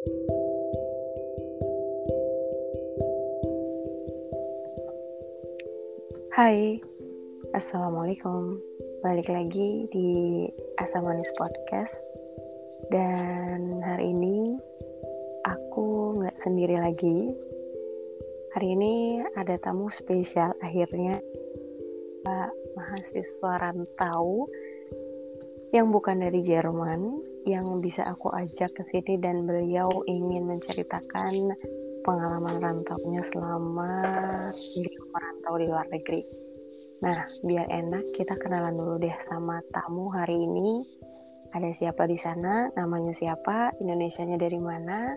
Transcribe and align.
Hai, 0.00 0.08
Assalamualaikum. 7.52 8.56
Balik 9.04 9.28
lagi 9.28 9.84
di 9.92 10.48
Asam 10.80 11.04
Manis 11.04 11.28
Podcast. 11.36 11.92
Dan 12.88 13.84
hari 13.84 14.16
ini 14.16 14.56
aku 15.44 16.16
nggak 16.24 16.40
sendiri 16.40 16.80
lagi. 16.80 17.36
Hari 18.56 18.72
ini 18.72 19.20
ada 19.36 19.60
tamu 19.60 19.92
spesial 19.92 20.56
akhirnya. 20.64 21.20
Pak 22.24 22.56
mahasiswa 22.72 23.68
rantau 23.68 24.48
yang 25.76 25.92
bukan 25.92 26.24
dari 26.24 26.40
Jerman 26.40 27.29
yang 27.48 27.80
bisa 27.80 28.04
aku 28.04 28.28
ajak 28.32 28.72
ke 28.76 28.82
sini 28.84 29.16
dan 29.16 29.48
beliau 29.48 29.88
ingin 30.04 30.44
menceritakan 30.44 31.56
pengalaman 32.04 32.56
rantaunya 32.60 33.22
selama 33.24 33.92
di 34.52 34.84
merantau 35.12 35.54
di 35.56 35.66
luar 35.68 35.86
negeri. 35.88 36.22
Nah, 37.00 37.16
biar 37.44 37.64
enak 37.72 38.12
kita 38.12 38.36
kenalan 38.36 38.76
dulu 38.76 39.00
deh 39.00 39.16
sama 39.24 39.64
tamu 39.72 40.12
hari 40.12 40.36
ini. 40.36 40.84
Ada 41.50 41.72
siapa 41.72 42.04
di 42.06 42.14
sana? 42.14 42.68
Namanya 42.76 43.16
siapa? 43.16 43.72
Indonesianya 43.80 44.36
dari 44.36 44.60
mana? 44.60 45.16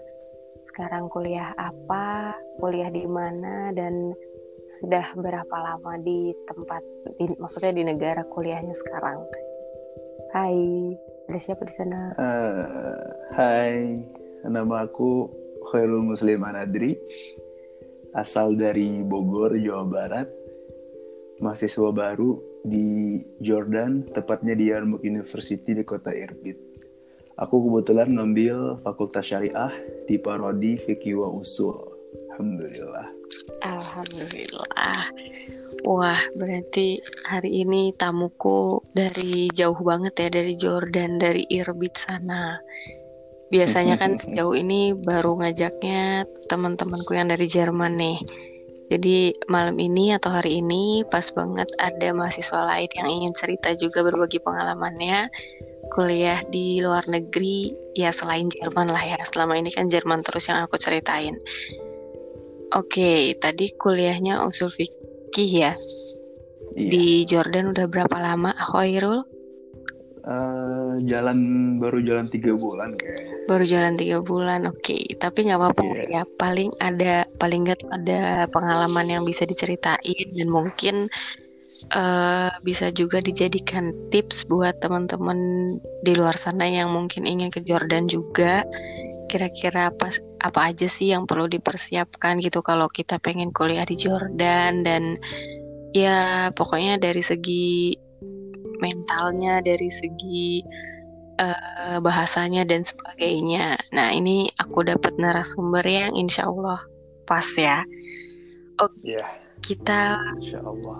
Sekarang 0.63 1.11
kuliah 1.11 1.51
apa? 1.59 2.33
Kuliah 2.57 2.87
di 2.87 3.03
mana? 3.03 3.75
Dan 3.75 4.15
sudah 4.79 5.11
berapa 5.19 5.55
lama 5.59 5.99
di 5.99 6.31
tempat, 6.47 6.81
di, 7.19 7.27
maksudnya 7.35 7.75
di 7.75 7.83
negara 7.83 8.23
kuliahnya 8.31 8.73
sekarang? 8.73 9.19
Hai, 10.31 10.95
ada 11.29 11.39
siapa 11.39 11.63
di 11.63 11.73
sana? 11.73 11.99
Uh, 12.19 13.03
hai, 13.35 13.99
nama 14.47 14.87
aku 14.87 15.31
Khairul 15.71 16.03
Muslim 16.03 16.43
Anadri, 16.43 16.99
asal 18.13 18.59
dari 18.59 19.01
Bogor, 19.01 19.55
Jawa 19.55 19.85
Barat, 19.87 20.27
mahasiswa 21.39 21.89
baru 21.95 22.37
di 22.63 23.19
Jordan, 23.39 24.07
tepatnya 24.11 24.55
di 24.55 24.71
Yarmouk 24.71 25.03
University 25.03 25.71
di 25.75 25.83
kota 25.83 26.11
Irbid. 26.11 26.55
Aku 27.41 27.65
kebetulan 27.65 28.13
ngambil 28.13 28.85
Fakultas 28.85 29.25
Syariah 29.25 29.73
di 30.05 30.21
Parodi 30.21 30.77
Fikih 30.77 31.17
wa 31.17 31.33
Usul. 31.33 31.75
Alhamdulillah. 32.29 33.09
Alhamdulillah. 33.65 35.01
Wah, 35.83 36.21
berarti 36.39 37.03
hari 37.27 37.67
ini 37.67 37.91
tamuku 37.99 38.79
dari 38.95 39.51
jauh 39.51 39.75
banget 39.83 40.15
ya, 40.15 40.29
dari 40.31 40.53
Jordan, 40.55 41.19
dari 41.19 41.43
Irbid 41.51 41.93
sana 41.99 42.55
biasanya 43.53 44.01
kan 44.01 44.17
sejauh 44.17 44.57
ini 44.57 44.97
baru 44.97 45.37
ngajaknya 45.37 46.25
teman-temanku 46.49 47.13
yang 47.13 47.29
dari 47.29 47.45
Jerman 47.45 47.93
nih. 47.93 48.17
Jadi 48.89 49.37
malam 49.45 49.77
ini 49.77 50.17
atau 50.17 50.33
hari 50.33 50.57
ini 50.57 51.05
pas 51.05 51.29
banget 51.37 51.69
ada 51.77 52.09
mahasiswa 52.17 52.65
lain 52.65 52.89
yang 52.97 53.09
ingin 53.09 53.33
cerita 53.37 53.77
juga 53.77 54.01
berbagi 54.01 54.41
pengalamannya 54.41 55.29
kuliah 55.93 56.41
di 56.49 56.81
luar 56.81 57.05
negeri 57.05 57.69
ya 57.93 58.09
selain 58.09 58.49
Jerman 58.49 58.89
lah 58.89 59.01
ya. 59.05 59.21
Selama 59.21 59.53
ini 59.61 59.69
kan 59.69 59.85
Jerman 59.85 60.25
terus 60.25 60.49
yang 60.49 60.65
aku 60.65 60.81
ceritain. 60.81 61.37
Oke, 62.73 63.37
tadi 63.37 63.69
kuliahnya 63.77 64.41
usul 64.41 64.73
fikih 64.73 65.02
ya. 65.41 65.73
Iya. 66.77 66.89
Di 66.89 67.05
Jordan 67.25 67.73
udah 67.73 67.85
berapa 67.89 68.17
lama, 68.17 68.53
Khairul? 68.53 69.25
Uh, 70.23 70.95
jalan 71.03 71.39
baru 71.83 71.99
jalan 71.99 72.31
tiga 72.31 72.55
bulan 72.55 72.95
kayak 72.95 73.33
baru 73.43 73.67
jalan 73.67 73.99
tiga 73.99 74.23
bulan 74.23 74.63
oke 74.71 74.79
okay. 74.79 75.03
tapi 75.19 75.51
nggak 75.51 75.59
apa-apa 75.59 75.83
yeah. 75.83 76.07
ya 76.07 76.23
paling 76.39 76.71
ada 76.79 77.27
paling 77.43 77.67
nggak 77.67 77.83
ada 77.91 78.47
pengalaman 78.47 79.11
yang 79.11 79.23
bisa 79.27 79.43
diceritain 79.43 80.27
dan 80.31 80.47
mungkin 80.47 81.11
uh, 81.91 82.55
bisa 82.63 82.87
juga 82.95 83.19
dijadikan 83.19 83.91
tips 84.15 84.47
buat 84.47 84.79
teman-teman 84.79 85.37
di 86.07 86.13
luar 86.15 86.39
sana 86.39 86.71
yang 86.71 86.95
mungkin 86.95 87.27
ingin 87.27 87.51
ke 87.51 87.59
Jordan 87.67 88.07
juga 88.07 88.63
kira-kira 89.31 89.89
apa 89.91 90.11
apa 90.43 90.59
aja 90.73 90.87
sih 90.87 91.11
yang 91.15 91.23
perlu 91.23 91.47
dipersiapkan 91.47 92.43
gitu 92.43 92.59
kalau 92.59 92.87
kita 92.91 93.17
pengen 93.19 93.49
kuliah 93.55 93.87
di 93.87 93.95
Jordan 93.95 94.83
dan 94.83 95.17
ya 95.95 96.49
pokoknya 96.51 96.99
dari 96.99 97.23
segi 97.23 97.95
mentalnya 98.83 99.63
dari 99.63 99.87
segi 99.87 100.59
uh, 101.39 101.97
bahasanya 102.03 102.67
dan 102.67 102.83
sebagainya. 102.83 103.79
Nah 103.95 104.11
ini 104.11 104.51
aku 104.59 104.83
dapat 104.83 105.15
narasumber 105.15 105.85
yang 105.85 106.11
insya 106.17 106.49
Allah 106.49 106.81
pas 107.23 107.47
ya. 107.55 107.87
Oke, 108.81 109.15
yeah. 109.15 109.29
kita 109.63 110.19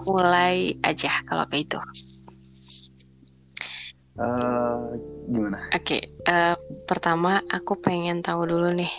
mulai 0.07 0.78
aja 0.85 1.11
kalau 1.28 1.44
kayak 1.51 1.67
itu. 1.67 1.79
Uh, 4.13 4.94
gimana? 5.25 5.57
Oke, 5.74 5.81
okay, 5.81 6.01
uh, 6.29 6.53
eh, 6.53 6.56
pertama 6.85 7.41
aku 7.50 7.81
pengen 7.81 8.22
tahu 8.22 8.46
dulu 8.46 8.69
nih 8.78 8.94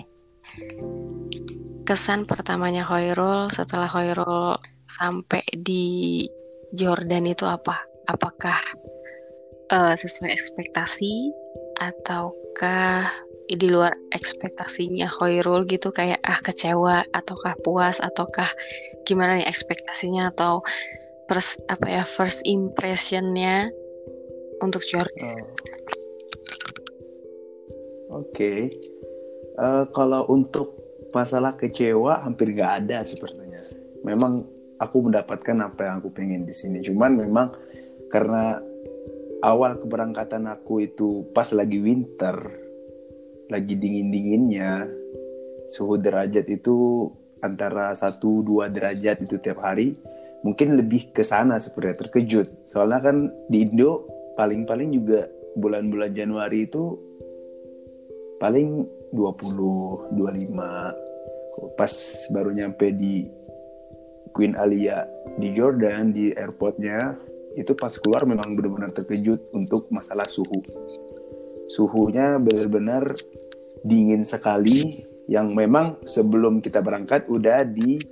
kesan 1.85 2.25
pertamanya 2.25 2.83
Khairul 2.83 3.53
setelah 3.53 3.87
Khairul 3.87 4.57
sampai 4.89 5.45
di 5.55 6.25
Jordan 6.75 7.29
itu 7.29 7.45
apa? 7.47 7.95
apakah 8.05 8.57
uh, 9.73 9.95
sesuai 9.97 10.29
ekspektasi 10.29 11.33
ataukah 11.81 13.09
di 13.49 13.69
luar 13.69 13.93
ekspektasinya 14.17 15.09
Khairul 15.09 15.69
gitu 15.69 15.93
kayak 15.93 16.21
ah 16.25 16.37
kecewa 16.41 17.05
ataukah 17.13 17.57
puas 17.65 18.01
ataukah 18.01 18.49
gimana 19.05 19.41
nih 19.41 19.49
ekspektasinya 19.49 20.33
atau 20.33 20.65
first 21.29 21.61
apa 21.69 22.01
ya 22.01 22.05
first 22.05 22.45
impressionnya 22.45 23.69
untuk 24.63 24.83
Jordan. 24.87 25.41
Oh. 25.41 25.51
Oke, 28.15 28.31
okay. 28.31 28.59
uh, 29.59 29.83
eh, 29.83 29.85
kalau 29.91 30.29
untuk 30.31 30.79
masalah 31.11 31.59
kecewa 31.59 32.23
hampir 32.23 32.55
nggak 32.55 32.87
ada 32.87 33.03
sepertinya. 33.03 33.59
Memang 34.07 34.47
aku 34.79 35.11
mendapatkan 35.11 35.57
apa 35.63 35.89
yang 35.89 35.95
aku 35.99 36.15
pengen 36.15 36.47
di 36.47 36.55
sini. 36.55 36.79
Cuman 36.79 37.19
memang 37.19 37.51
karena 38.07 38.63
awal 39.45 39.77
keberangkatan 39.83 40.49
aku 40.49 40.89
itu 40.89 41.29
pas 41.37 41.51
lagi 41.53 41.83
winter 41.83 42.65
lagi 43.53 43.77
dingin-dinginnya 43.77 44.89
suhu 45.69 46.01
derajat 46.01 46.49
itu 46.49 47.09
antara 47.45 47.93
1-2 47.93 48.73
derajat 48.73 49.21
itu 49.21 49.37
tiap 49.37 49.61
hari 49.61 49.93
mungkin 50.41 50.81
lebih 50.81 51.13
ke 51.13 51.21
sana 51.21 51.61
seperti 51.61 52.09
terkejut 52.09 52.49
soalnya 52.73 53.05
kan 53.05 53.29
di 53.53 53.69
Indo 53.69 54.09
paling-paling 54.34 54.95
juga 54.95 55.31
bulan-bulan 55.55 56.11
Januari 56.15 56.67
itu 56.67 56.99
paling 58.43 58.83
20 59.15 60.19
25 60.19 61.78
pas 61.78 61.95
baru 62.34 62.50
nyampe 62.50 62.91
di 62.91 63.31
Queen 64.34 64.59
Alia 64.59 65.06
di 65.39 65.55
Jordan 65.55 66.11
di 66.11 66.34
airportnya 66.34 67.15
itu 67.55 67.71
pas 67.78 67.94
keluar 67.94 68.27
memang 68.27 68.59
benar-benar 68.59 68.91
terkejut 68.91 69.55
untuk 69.55 69.87
masalah 69.94 70.27
suhu. 70.27 70.59
Suhunya 71.71 72.43
benar-benar 72.43 73.15
dingin 73.87 74.27
sekali 74.27 75.06
yang 75.31 75.55
memang 75.55 76.03
sebelum 76.03 76.59
kita 76.59 76.83
berangkat 76.83 77.31
udah 77.31 77.62
di 77.62 78.03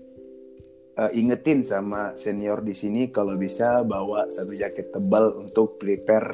uh, 0.99 1.11
ingetin 1.13 1.65
sama 1.65 2.17
senior 2.19 2.61
di 2.61 2.75
sini 2.77 3.09
kalau 3.09 3.37
bisa 3.37 3.85
bawa 3.85 4.29
satu 4.29 4.53
jaket 4.53 4.93
tebal 4.93 5.37
untuk 5.41 5.81
prepare 5.81 6.31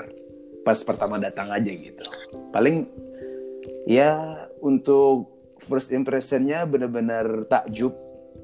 pas 0.67 0.79
pertama 0.85 1.17
datang 1.17 1.49
aja 1.55 1.71
gitu. 1.71 2.05
Paling 2.53 2.87
ya 3.89 4.45
untuk 4.61 5.31
first 5.65 5.91
impressionnya 5.91 6.69
benar-benar 6.69 7.47
takjub 7.49 7.95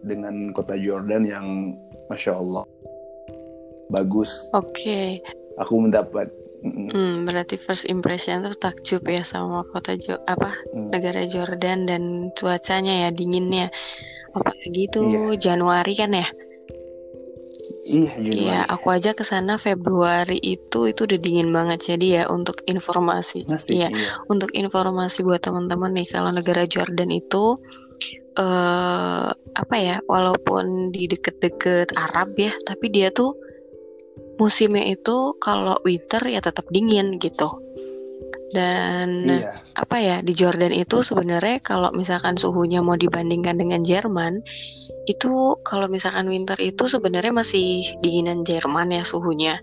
dengan 0.04 0.52
kota 0.52 0.76
Jordan 0.76 1.24
yang 1.24 1.46
masya 2.08 2.36
Allah 2.36 2.64
bagus. 3.92 4.30
Oke. 4.56 4.72
Okay. 4.74 5.08
Aku 5.60 5.78
mendapat. 5.78 6.32
Hmm, 6.64 7.28
berarti 7.28 7.60
first 7.60 7.84
impression 7.92 8.40
tuh 8.40 8.56
takjub 8.56 9.04
ya 9.04 9.20
sama 9.20 9.68
kota 9.68 10.00
jo 10.00 10.16
apa 10.24 10.56
mm. 10.72 10.96
negara 10.96 11.28
Jordan 11.28 11.84
dan 11.84 12.32
cuacanya 12.32 13.06
ya 13.06 13.08
dinginnya. 13.12 13.68
Apalagi 14.34 14.80
itu 14.90 15.00
iya. 15.06 15.38
Januari 15.38 15.94
kan 15.94 16.10
ya? 16.12 16.28
Iya, 17.84 18.12
Januari. 18.16 18.44
Iya, 18.48 18.60
aku 18.68 18.86
aja 18.92 19.10
ke 19.12 19.24
sana 19.24 19.60
Februari 19.60 20.40
itu 20.40 20.88
itu 20.88 21.00
udah 21.04 21.18
dingin 21.20 21.52
banget 21.52 21.94
jadi 21.94 22.06
ya 22.06 22.22
untuk 22.32 22.64
informasi. 22.64 23.44
Masih, 23.48 23.84
iya, 23.84 23.88
iya, 23.92 24.10
untuk 24.28 24.50
informasi 24.56 25.20
buat 25.24 25.44
teman-teman 25.44 25.92
nih 25.96 26.08
kalau 26.08 26.32
negara 26.32 26.64
Jordan 26.64 27.12
itu 27.12 27.60
eh 28.34 28.42
uh, 28.42 29.30
apa 29.30 29.76
ya, 29.78 29.96
walaupun 30.10 30.90
di 30.90 31.06
deket-deket 31.06 31.94
Arab 31.94 32.34
ya, 32.34 32.50
tapi 32.66 32.90
dia 32.90 33.14
tuh 33.14 33.38
musimnya 34.38 34.90
itu 34.90 35.38
kalau 35.38 35.78
winter 35.86 36.18
ya 36.26 36.42
tetap 36.42 36.66
dingin 36.74 37.22
gitu 37.22 37.46
Dan 38.54 39.26
iya. 39.26 39.58
apa 39.74 39.98
ya 39.98 40.16
di 40.22 40.30
Jordan 40.30 40.70
itu 40.70 41.02
sebenarnya 41.02 41.58
kalau 41.58 41.90
misalkan 41.90 42.38
suhunya 42.38 42.86
mau 42.86 42.94
dibandingkan 42.94 43.58
dengan 43.58 43.82
Jerman, 43.82 44.38
itu 45.10 45.58
kalau 45.66 45.90
misalkan 45.90 46.30
winter 46.30 46.54
itu 46.62 46.86
sebenarnya 46.86 47.34
masih 47.34 47.98
dinginan 47.98 48.46
Jerman 48.46 48.94
ya 48.94 49.02
suhunya. 49.02 49.58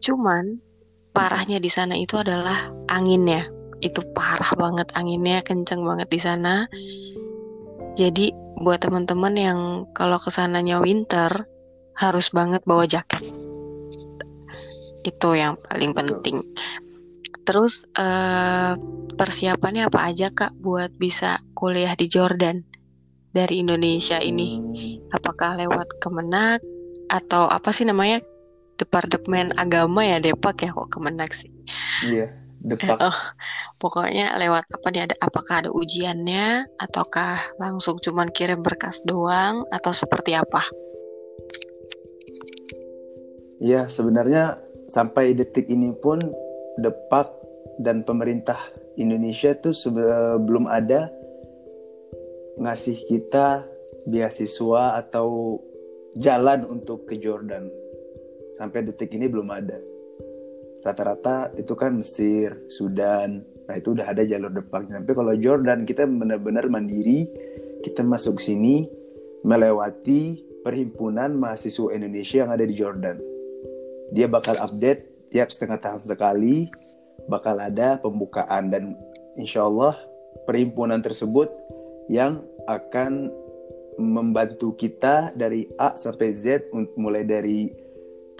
Cuman 0.00 0.64
parahnya 1.12 1.60
di 1.60 1.68
sana 1.68 1.92
itu 1.92 2.16
adalah 2.16 2.72
anginnya. 2.88 3.52
Itu 3.84 4.00
parah 4.16 4.56
banget 4.56 4.96
anginnya, 4.96 5.44
kenceng 5.44 5.84
banget 5.84 6.08
di 6.08 6.20
sana. 6.20 6.64
Jadi 8.00 8.32
buat 8.64 8.80
teman-teman 8.80 9.34
yang 9.36 9.60
kalau 9.92 10.16
ke 10.16 10.32
sananya 10.32 10.80
winter 10.80 11.44
harus 12.00 12.32
banget 12.32 12.64
bawa 12.64 12.88
jaket. 12.88 13.28
Itu 15.04 15.36
yang 15.36 15.60
paling 15.68 15.92
penting. 15.92 16.40
Terus 17.50 17.82
uh, 17.98 18.78
persiapannya 19.18 19.90
apa 19.90 20.06
aja 20.06 20.30
kak 20.30 20.54
buat 20.62 20.94
bisa 20.94 21.42
kuliah 21.58 21.98
di 21.98 22.06
Jordan 22.06 22.62
dari 23.34 23.58
Indonesia 23.58 24.22
ini? 24.22 24.62
Apakah 25.10 25.58
lewat 25.58 25.98
Kemenak 25.98 26.62
atau 27.10 27.50
apa 27.50 27.74
sih 27.74 27.90
namanya 27.90 28.22
Departemen 28.78 29.50
Agama 29.58 30.06
ya 30.06 30.22
Depak 30.22 30.62
ya 30.62 30.70
kok 30.70 30.94
Kemenak 30.94 31.34
sih? 31.34 31.50
Iya 32.06 32.30
Depak. 32.62 33.02
Oh, 33.02 33.18
pokoknya 33.82 34.38
lewat 34.38 34.70
apa 34.70 34.86
nih 34.94 35.10
ada 35.10 35.18
apakah 35.18 35.66
ada 35.66 35.74
ujiannya 35.74 36.70
ataukah 36.78 37.42
langsung 37.58 37.98
cuman 37.98 38.30
kirim 38.30 38.62
berkas 38.62 39.02
doang 39.02 39.66
atau 39.74 39.90
seperti 39.90 40.38
apa? 40.38 40.62
Ya 43.58 43.90
sebenarnya 43.90 44.62
sampai 44.86 45.34
detik 45.34 45.66
ini 45.66 45.90
pun 45.98 46.22
Depak 46.78 47.39
dan 47.80 48.04
pemerintah 48.04 48.60
Indonesia 49.00 49.56
tuh 49.56 49.72
sebelum 49.72 50.68
ada 50.68 51.08
ngasih 52.60 53.08
kita 53.08 53.64
beasiswa 54.04 55.00
atau 55.00 55.56
jalan 56.20 56.68
untuk 56.68 57.08
ke 57.08 57.16
Jordan. 57.16 57.72
Sampai 58.52 58.84
detik 58.84 59.16
ini 59.16 59.32
belum 59.32 59.48
ada. 59.48 59.80
Rata-rata 60.84 61.56
itu 61.56 61.72
kan 61.72 62.00
Mesir, 62.00 62.56
Sudan, 62.68 63.40
nah 63.64 63.74
itu 63.76 63.96
udah 63.96 64.12
ada 64.12 64.24
jalur 64.28 64.52
depan. 64.52 64.88
Tapi 64.88 65.12
kalau 65.16 65.32
Jordan 65.36 65.88
kita 65.88 66.04
benar-benar 66.04 66.68
mandiri, 66.68 67.28
kita 67.80 68.04
masuk 68.04 68.40
sini 68.40 68.84
melewati 69.40 70.44
perhimpunan 70.60 71.32
mahasiswa 71.36 71.96
Indonesia 71.96 72.44
yang 72.44 72.52
ada 72.52 72.64
di 72.64 72.74
Jordan. 72.76 73.16
Dia 74.12 74.28
bakal 74.28 74.60
update 74.60 75.32
tiap 75.32 75.48
setengah 75.48 75.80
tahun 75.80 76.04
sekali 76.04 76.68
bakal 77.28 77.58
ada 77.60 77.98
pembukaan 78.00 78.72
dan 78.72 78.96
insya 79.36 79.66
Allah 79.66 79.98
perhimpunan 80.46 81.02
tersebut 81.02 81.50
yang 82.08 82.42
akan 82.66 83.30
membantu 84.00 84.72
kita 84.78 85.34
dari 85.36 85.68
A 85.76 85.94
sampai 85.98 86.32
Z 86.32 86.72
mulai 86.96 87.26
dari 87.26 87.68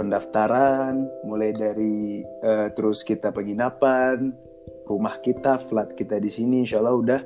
pendaftaran, 0.00 1.04
mulai 1.28 1.52
dari 1.52 2.24
uh, 2.40 2.72
terus 2.72 3.04
kita 3.04 3.28
penginapan, 3.28 4.32
rumah 4.88 5.20
kita, 5.20 5.60
flat 5.68 5.92
kita 5.92 6.16
di 6.16 6.32
sini, 6.32 6.64
insya 6.64 6.80
Allah 6.80 6.96
udah 6.96 7.20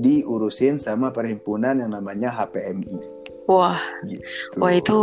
diurusin 0.00 0.80
sama 0.80 1.12
perhimpunan 1.12 1.84
yang 1.84 1.92
namanya 1.92 2.32
HPMI. 2.32 2.96
Wah, 3.44 3.80
gitu. 4.08 4.24
wah 4.56 4.72
itu 4.72 4.98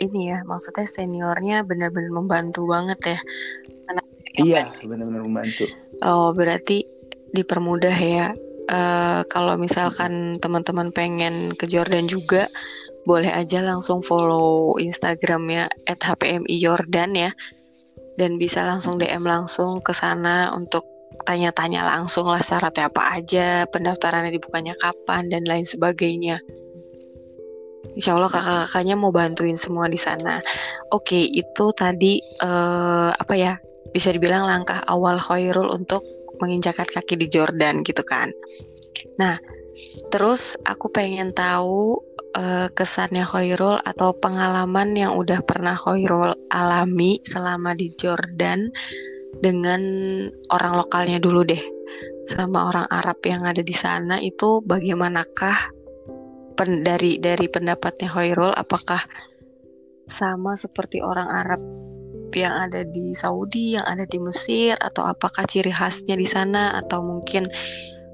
ini 0.00 0.32
ya 0.32 0.40
maksudnya 0.48 0.88
seniornya 0.88 1.64
benar-benar 1.68 2.08
membantu 2.08 2.64
banget 2.64 3.16
ya 3.16 3.18
anak 3.92 4.06
iya 4.38 4.70
benar-benar 4.86 5.22
membantu 5.26 5.66
oh 6.06 6.30
berarti 6.30 6.86
dipermudah 7.34 7.96
ya 7.96 8.26
uh, 8.70 9.22
kalau 9.26 9.58
misalkan 9.58 10.38
teman-teman 10.38 10.94
pengen 10.94 11.54
ke 11.54 11.66
Jordan 11.66 12.06
juga 12.06 12.46
boleh 13.08 13.32
aja 13.32 13.64
langsung 13.64 14.04
follow 14.04 14.76
Instagramnya 14.76 15.72
@hpmi 15.88 16.52
Jordan 16.60 17.16
ya 17.16 17.30
dan 18.20 18.36
bisa 18.36 18.60
langsung 18.60 19.00
DM 19.00 19.24
langsung 19.24 19.80
ke 19.80 19.96
sana 19.96 20.52
untuk 20.52 20.84
tanya-tanya 21.24 21.84
langsung 21.84 22.28
lah 22.28 22.40
syaratnya 22.40 22.92
apa 22.92 23.02
aja 23.16 23.64
pendaftarannya 23.72 24.36
dibukanya 24.36 24.76
kapan 24.76 25.28
dan 25.32 25.44
lain 25.48 25.64
sebagainya. 25.64 26.40
Insya 27.96 28.14
Allah 28.14 28.30
kakak-kakaknya 28.30 28.94
mau 28.94 29.10
bantuin 29.10 29.58
semua 29.58 29.90
di 29.90 29.98
sana. 29.98 30.38
Oke, 30.94 31.18
itu 31.26 31.64
tadi 31.74 32.20
uh, 32.44 33.10
apa 33.10 33.34
ya? 33.34 33.56
Bisa 33.90 34.14
dibilang 34.14 34.46
langkah 34.46 34.82
awal 34.86 35.18
Khairul 35.18 35.70
untuk 35.70 36.02
menginjakan 36.40 36.88
kaki 36.88 37.20
di 37.20 37.26
Jordan 37.28 37.82
gitu 37.84 38.00
kan. 38.06 38.32
Nah, 39.20 39.36
terus 40.08 40.56
aku 40.64 40.88
pengen 40.88 41.34
tahu 41.36 42.00
uh, 42.38 42.68
kesannya 42.72 43.26
Khairul 43.26 43.82
atau 43.82 44.14
pengalaman 44.16 44.94
yang 44.96 45.18
udah 45.18 45.42
pernah 45.44 45.74
Khairul 45.74 46.32
alami 46.48 47.20
selama 47.26 47.74
di 47.76 47.92
Jordan 47.98 48.70
dengan 49.38 49.80
orang 50.50 50.74
lokalnya 50.74 51.22
dulu 51.22 51.46
deh. 51.46 51.62
Sama 52.30 52.70
orang 52.70 52.86
Arab 52.90 53.18
yang 53.26 53.42
ada 53.42 53.62
di 53.62 53.74
sana 53.74 54.22
itu 54.22 54.62
bagaimanakah 54.62 55.56
pen, 56.54 56.82
dari 56.82 57.18
dari 57.22 57.46
pendapatnya 57.46 58.10
Hoirul 58.12 58.52
apakah 58.54 59.00
sama 60.10 60.58
seperti 60.58 60.98
orang 61.00 61.26
Arab 61.26 61.60
yang 62.36 62.54
ada 62.68 62.86
di 62.86 63.12
Saudi, 63.16 63.78
yang 63.78 63.86
ada 63.86 64.04
di 64.06 64.18
Mesir, 64.22 64.76
atau 64.78 65.06
apakah 65.06 65.46
ciri 65.46 65.70
khasnya 65.70 66.14
di 66.14 66.28
sana, 66.28 66.78
atau 66.78 67.02
mungkin 67.02 67.48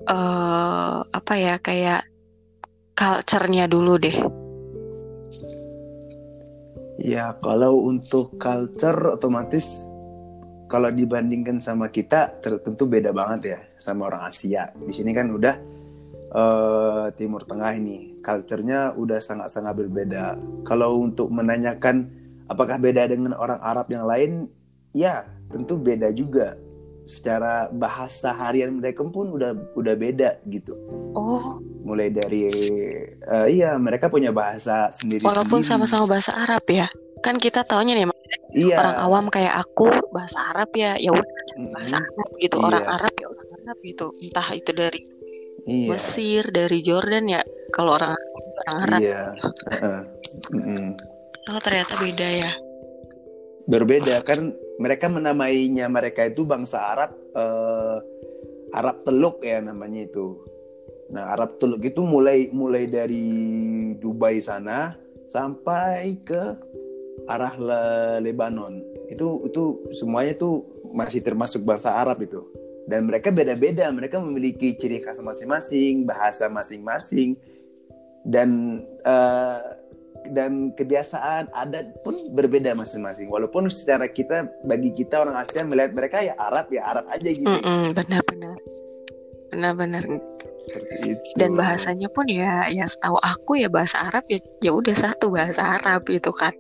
uh, 0.09 1.03
apa 1.05 1.35
ya 1.37 1.55
kayak 1.61 2.07
culture-nya 2.97 3.69
dulu 3.69 4.01
deh. 4.01 4.17
Ya, 6.97 7.37
kalau 7.45 7.85
untuk 7.85 8.41
culture 8.41 9.21
otomatis 9.21 9.69
kalau 10.67 10.91
dibandingkan 10.91 11.63
sama 11.63 11.93
kita 11.93 12.43
tentu 12.43 12.91
beda 12.91 13.15
banget 13.15 13.41
ya 13.55 13.59
sama 13.79 14.11
orang 14.11 14.27
Asia. 14.27 14.73
Di 14.75 14.91
sini 14.91 15.15
kan 15.15 15.31
udah 15.31 15.55
uh, 16.35 17.07
Timur 17.15 17.47
Tengah 17.47 17.73
ini. 17.79 18.19
Culture-nya 18.19 18.99
udah 18.99 19.23
sangat-sangat 19.23 19.87
berbeda. 19.87 20.35
Kalau 20.67 20.99
untuk 20.99 21.31
menanyakan 21.31 22.26
apakah 22.51 22.79
beda 22.79 23.11
dengan 23.11 23.35
orang 23.37 23.61
Arab 23.63 23.87
yang 23.91 24.05
lain, 24.07 24.51
ya 24.95 25.27
tentu 25.51 25.79
beda 25.79 26.11
juga. 26.15 26.59
Secara 27.07 27.71
bahasa 27.71 28.35
harian 28.35 28.83
mereka 28.83 29.07
pun 29.07 29.39
udah 29.39 29.55
udah 29.79 29.95
beda 29.95 30.43
gitu. 30.51 30.75
Oh. 31.15 31.63
Mulai 31.87 32.11
dari 32.11 32.51
uh, 33.31 33.47
iya 33.47 33.79
mereka 33.79 34.11
punya 34.11 34.35
bahasa 34.35 34.91
sendiri. 34.91 35.23
Walaupun 35.23 35.63
sama-sama 35.63 36.11
bahasa 36.11 36.35
Arab 36.35 36.67
ya. 36.67 36.91
Kan 37.23 37.39
kita 37.39 37.63
taunya 37.63 37.95
nih 37.95 38.11
iya. 38.59 38.77
orang 38.83 38.99
awam 38.99 39.25
kayak 39.31 39.55
aku 39.55 39.87
bahasa 40.11 40.39
Arab 40.51 40.71
ya 40.75 40.99
ya 40.99 41.15
udah 41.15 41.31
bahasa 41.79 41.97
Arab 42.03 42.31
gitu. 42.43 42.57
Iya. 42.59 42.67
Orang 42.67 42.85
Arab 42.91 43.15
ya 43.15 43.27
orang 43.31 43.49
Arab 43.55 43.79
gitu. 43.87 44.07
Entah 44.19 44.49
itu 44.51 44.71
dari 44.75 45.01
iya. 45.67 45.89
Mesir 45.95 46.43
dari 46.51 46.79
Jordan 46.83 47.25
ya 47.31 47.43
kalau 47.71 48.03
orang 48.03 48.19
orang 48.67 48.77
Arab 48.83 49.01
iya 49.03 49.23
uh, 49.79 50.03
mm. 50.55 50.91
Oh 51.51 51.61
ternyata 51.63 51.95
beda 51.99 52.29
ya. 52.29 52.51
Berbeda 53.67 54.23
kan 54.23 54.55
mereka 54.79 55.11
menamainya 55.11 55.91
mereka 55.91 56.27
itu 56.27 56.47
bangsa 56.47 56.95
Arab 56.95 57.11
uh, 57.35 57.99
Arab 58.75 59.03
Teluk 59.07 59.43
ya 59.43 59.63
namanya 59.63 60.07
itu. 60.07 60.43
Nah 61.11 61.35
Arab 61.35 61.59
Teluk 61.59 61.83
itu 61.83 62.03
mulai 62.03 62.51
mulai 62.51 62.87
dari 62.87 63.27
Dubai 63.99 64.39
sana 64.43 64.95
sampai 65.27 66.19
ke 66.23 66.43
arah 67.27 67.55
Le 67.59 67.83
Lebanon. 68.23 68.83
Itu 69.11 69.47
itu 69.47 69.87
semuanya 69.97 70.35
itu 70.39 70.63
masih 70.95 71.23
termasuk 71.23 71.63
bangsa 71.67 71.95
Arab 71.95 72.23
itu. 72.23 72.43
Dan 72.87 73.11
mereka 73.11 73.35
beda-beda 73.35 73.91
mereka 73.91 74.23
memiliki 74.23 74.79
ciri 74.79 75.03
khas 75.03 75.19
masing-masing 75.19 76.07
bahasa 76.07 76.47
masing-masing. 76.47 77.35
Dan 78.27 78.83
uh, 79.07 79.63
dan 80.33 80.75
kebiasaan 80.75 81.51
adat 81.55 81.93
pun 82.03 82.15
berbeda 82.35 82.75
masing-masing. 82.75 83.31
Walaupun 83.31 83.71
secara 83.71 84.11
kita 84.11 84.51
bagi 84.67 84.95
kita 84.95 85.23
orang 85.23 85.39
Asia 85.39 85.63
melihat 85.63 85.93
mereka 85.93 86.19
ya 86.23 86.35
Arab 86.39 86.71
ya 86.73 86.83
Arab 86.87 87.07
aja 87.13 87.29
gitu. 87.31 87.47
Benar-benar. 87.95 88.57
Benar-benar. 89.53 90.03
Dan 91.39 91.55
bahasanya 91.55 92.11
pun 92.11 92.27
ya 92.27 92.67
ya 92.69 92.85
setahu 92.91 93.17
aku 93.23 93.63
ya 93.63 93.71
bahasa 93.71 94.03
Arab 94.11 94.27
ya 94.27 94.43
ya 94.59 94.75
udah 94.75 94.97
satu 94.99 95.31
bahasa 95.31 95.79
Arab 95.79 96.03
itu 96.11 96.31
kan. 96.35 96.53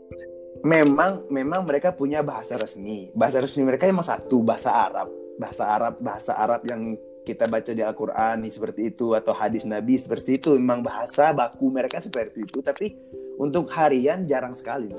Memang 0.62 1.26
memang 1.28 1.66
mereka 1.66 1.90
punya 1.90 2.22
bahasa 2.22 2.54
resmi. 2.58 3.10
Bahasa 3.12 3.42
resmi 3.42 3.66
mereka 3.66 3.90
emang 3.90 4.06
satu 4.06 4.42
bahasa 4.46 4.70
Arab. 4.70 5.10
Bahasa 5.36 5.66
Arab 5.66 5.94
bahasa 5.98 6.32
Arab 6.38 6.62
yang 6.70 6.94
kita 7.26 7.50
baca 7.50 7.74
di 7.74 7.82
Al-Qur'an 7.82 8.38
seperti 8.46 8.94
itu 8.94 9.18
atau 9.18 9.34
hadis 9.34 9.66
Nabi 9.66 9.98
seperti 9.98 10.38
itu. 10.38 10.54
Memang 10.54 10.86
bahasa 10.86 11.34
baku 11.34 11.74
mereka 11.74 11.98
seperti 11.98 12.46
itu 12.46 12.62
tapi 12.62 12.94
untuk 13.36 13.68
harian 13.72 14.24
jarang 14.24 14.56
sekali 14.56 14.90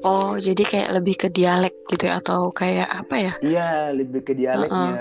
Oh, 0.00 0.40
jadi 0.40 0.64
kayak 0.64 0.90
lebih 0.96 1.14
ke 1.20 1.28
dialek 1.28 1.76
gitu 1.92 2.08
ya 2.08 2.16
atau 2.16 2.48
kayak 2.48 2.88
apa 2.88 3.14
ya? 3.20 3.32
Iya, 3.44 3.68
lebih 3.92 4.24
ke 4.24 4.32
dialeknya. 4.32 4.96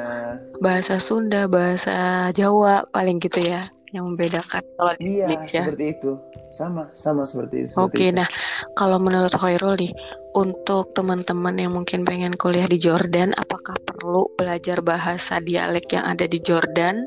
Bahasa 0.60 1.00
Sunda, 1.00 1.48
bahasa 1.48 2.28
Jawa 2.36 2.84
paling 2.92 3.24
gitu 3.24 3.40
ya 3.48 3.64
yang 3.96 4.10
membedakan 4.10 4.66
kalau 4.76 4.94
di 4.98 5.22
iya, 5.22 5.30
Indonesia. 5.30 5.62
seperti 5.64 5.86
itu. 5.96 6.12
Sama, 6.52 6.90
sama 6.92 7.24
seperti 7.24 7.64
itu. 7.64 7.80
Oke, 7.80 8.12
nah 8.12 8.28
kalau 8.76 9.00
menurut 9.00 9.32
Khairul 9.32 9.80
nih, 9.80 9.94
untuk 10.36 10.92
teman-teman 10.98 11.56
yang 11.56 11.72
mungkin 11.72 12.04
pengen 12.04 12.36
kuliah 12.36 12.68
di 12.68 12.82
Jordan, 12.82 13.32
apakah 13.40 13.78
perlu 13.88 14.28
belajar 14.36 14.84
bahasa 14.84 15.40
dialek 15.40 15.94
yang 15.96 16.06
ada 16.10 16.28
di 16.28 16.42
Jordan 16.44 17.06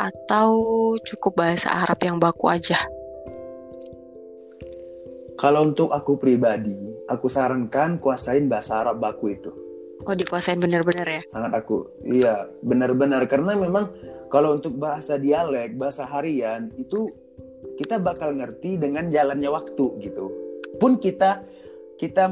atau 0.00 0.50
cukup 1.04 1.46
bahasa 1.46 1.86
Arab 1.86 2.00
yang 2.02 2.16
baku 2.18 2.50
aja? 2.50 2.97
Kalau 5.38 5.70
untuk 5.70 5.94
aku 5.94 6.18
pribadi, 6.18 6.74
aku 7.06 7.30
sarankan 7.30 8.02
kuasain 8.02 8.50
bahasa 8.50 8.82
Arab 8.82 8.98
baku 8.98 9.38
itu. 9.38 9.54
Oh, 10.02 10.14
dikuasain 10.14 10.58
benar-benar 10.58 11.06
ya? 11.06 11.22
Sangat 11.30 11.54
aku, 11.54 11.86
iya 12.02 12.50
benar-benar 12.62 13.22
karena 13.30 13.54
memang 13.54 13.94
kalau 14.34 14.58
untuk 14.58 14.74
bahasa 14.74 15.14
dialek, 15.14 15.78
bahasa 15.78 16.02
harian 16.10 16.74
itu 16.74 16.98
kita 17.78 18.02
bakal 18.02 18.34
ngerti 18.34 18.82
dengan 18.82 19.06
jalannya 19.14 19.46
waktu 19.46 19.84
gitu. 20.02 20.26
Pun 20.82 20.98
kita 20.98 21.46
kita 21.98 22.30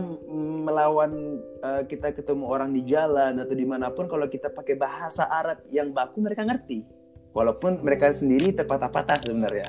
melawan 0.67 1.43
uh, 1.63 1.83
kita 1.87 2.15
ketemu 2.15 2.47
orang 2.47 2.71
di 2.71 2.87
jalan 2.87 3.43
atau 3.43 3.55
di 3.55 3.67
mana 3.67 3.91
pun 3.91 4.07
kalau 4.07 4.31
kita 4.31 4.51
pakai 4.51 4.79
bahasa 4.79 5.27
Arab 5.27 5.63
yang 5.75 5.91
baku 5.91 6.23
mereka 6.23 6.47
ngerti 6.47 6.87
walaupun 7.35 7.83
mereka 7.83 8.15
sendiri 8.15 8.55
terpatah-patah 8.55 9.27
sebenarnya 9.27 9.67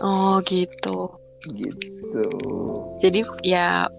oh 0.00 0.40
gitu 0.48 1.12
gitu. 1.50 2.24
Jadi 3.02 3.20
ya 3.42 3.90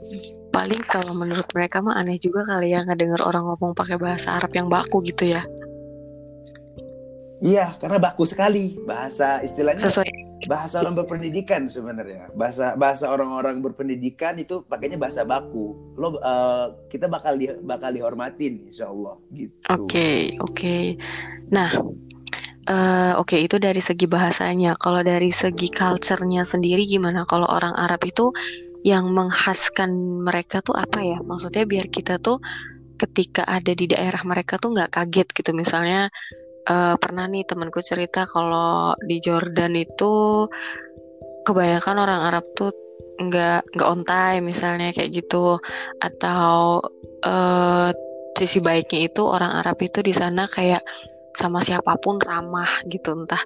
paling 0.54 0.80
kalau 0.86 1.18
menurut 1.18 1.50
mereka 1.52 1.82
mah 1.82 2.00
aneh 2.00 2.16
juga 2.22 2.46
kali 2.46 2.72
ya 2.72 2.86
ngedenger 2.86 3.20
orang 3.26 3.44
ngomong 3.50 3.74
pakai 3.74 3.98
bahasa 3.98 4.38
Arab 4.38 4.54
yang 4.54 4.70
baku 4.70 5.02
gitu 5.04 5.34
ya. 5.34 5.44
Iya 7.44 7.76
karena 7.82 8.00
baku 8.00 8.24
sekali. 8.24 8.80
Bahasa 8.88 9.44
istilahnya 9.44 9.84
sesuai. 9.84 10.32
bahasa 10.44 10.84
orang 10.84 10.96
berpendidikan 10.96 11.68
sebenarnya. 11.68 12.32
Bahasa 12.36 12.76
bahasa 12.76 13.08
orang-orang 13.12 13.60
berpendidikan 13.60 14.40
itu 14.40 14.64
pakainya 14.64 14.96
bahasa 14.96 15.28
baku. 15.28 15.76
Lo 16.00 16.20
uh, 16.20 16.76
kita 16.88 17.12
bakal 17.12 17.36
di, 17.36 17.52
bakal 17.64 17.92
dihormatin 17.92 18.68
insya 18.68 18.88
Allah. 18.88 19.20
Gitu. 19.32 19.56
Oke 19.72 19.84
okay, 19.84 20.20
oke. 20.40 20.56
Okay. 20.56 20.86
nah 21.52 21.72
Uh, 22.64 23.20
Oke, 23.20 23.36
okay, 23.36 23.40
itu 23.44 23.60
dari 23.60 23.84
segi 23.84 24.08
bahasanya. 24.08 24.80
Kalau 24.80 25.04
dari 25.04 25.36
segi 25.36 25.68
culture-nya 25.68 26.48
sendiri 26.48 26.88
gimana? 26.88 27.28
Kalau 27.28 27.44
orang 27.48 27.76
Arab 27.76 28.00
itu 28.08 28.32
yang 28.88 29.12
menghaskan 29.12 30.24
mereka 30.24 30.64
tuh 30.64 30.76
apa 30.80 31.04
ya? 31.04 31.20
Maksudnya 31.20 31.68
biar 31.68 31.92
kita 31.92 32.24
tuh 32.24 32.40
ketika 32.96 33.44
ada 33.44 33.76
di 33.76 33.92
daerah 33.92 34.24
mereka 34.24 34.56
tuh 34.56 34.72
nggak 34.72 34.96
kaget 34.96 35.28
gitu. 35.36 35.52
Misalnya 35.52 36.08
uh, 36.72 36.96
pernah 36.96 37.28
nih 37.28 37.44
temanku 37.44 37.84
cerita 37.84 38.24
kalau 38.24 38.96
di 39.04 39.20
Jordan 39.20 39.76
itu 39.76 40.48
kebanyakan 41.44 41.98
orang 42.00 42.20
Arab 42.32 42.46
tuh 42.56 42.72
nggak 43.14 43.76
nggak 43.78 43.90
on 43.90 44.02
time 44.08 44.50
misalnya 44.50 44.90
kayak 44.90 45.14
gitu 45.14 45.62
atau 46.02 46.82
uh, 47.28 47.94
sisi 48.34 48.58
baiknya 48.58 49.12
itu 49.12 49.22
orang 49.22 49.62
Arab 49.62 49.78
itu 49.84 50.02
di 50.02 50.10
sana 50.16 50.50
kayak 50.50 50.82
sama 51.34 51.60
siapa 51.66 51.98
pun 51.98 52.22
ramah 52.22 52.70
gitu 52.90 53.18
entah 53.18 53.42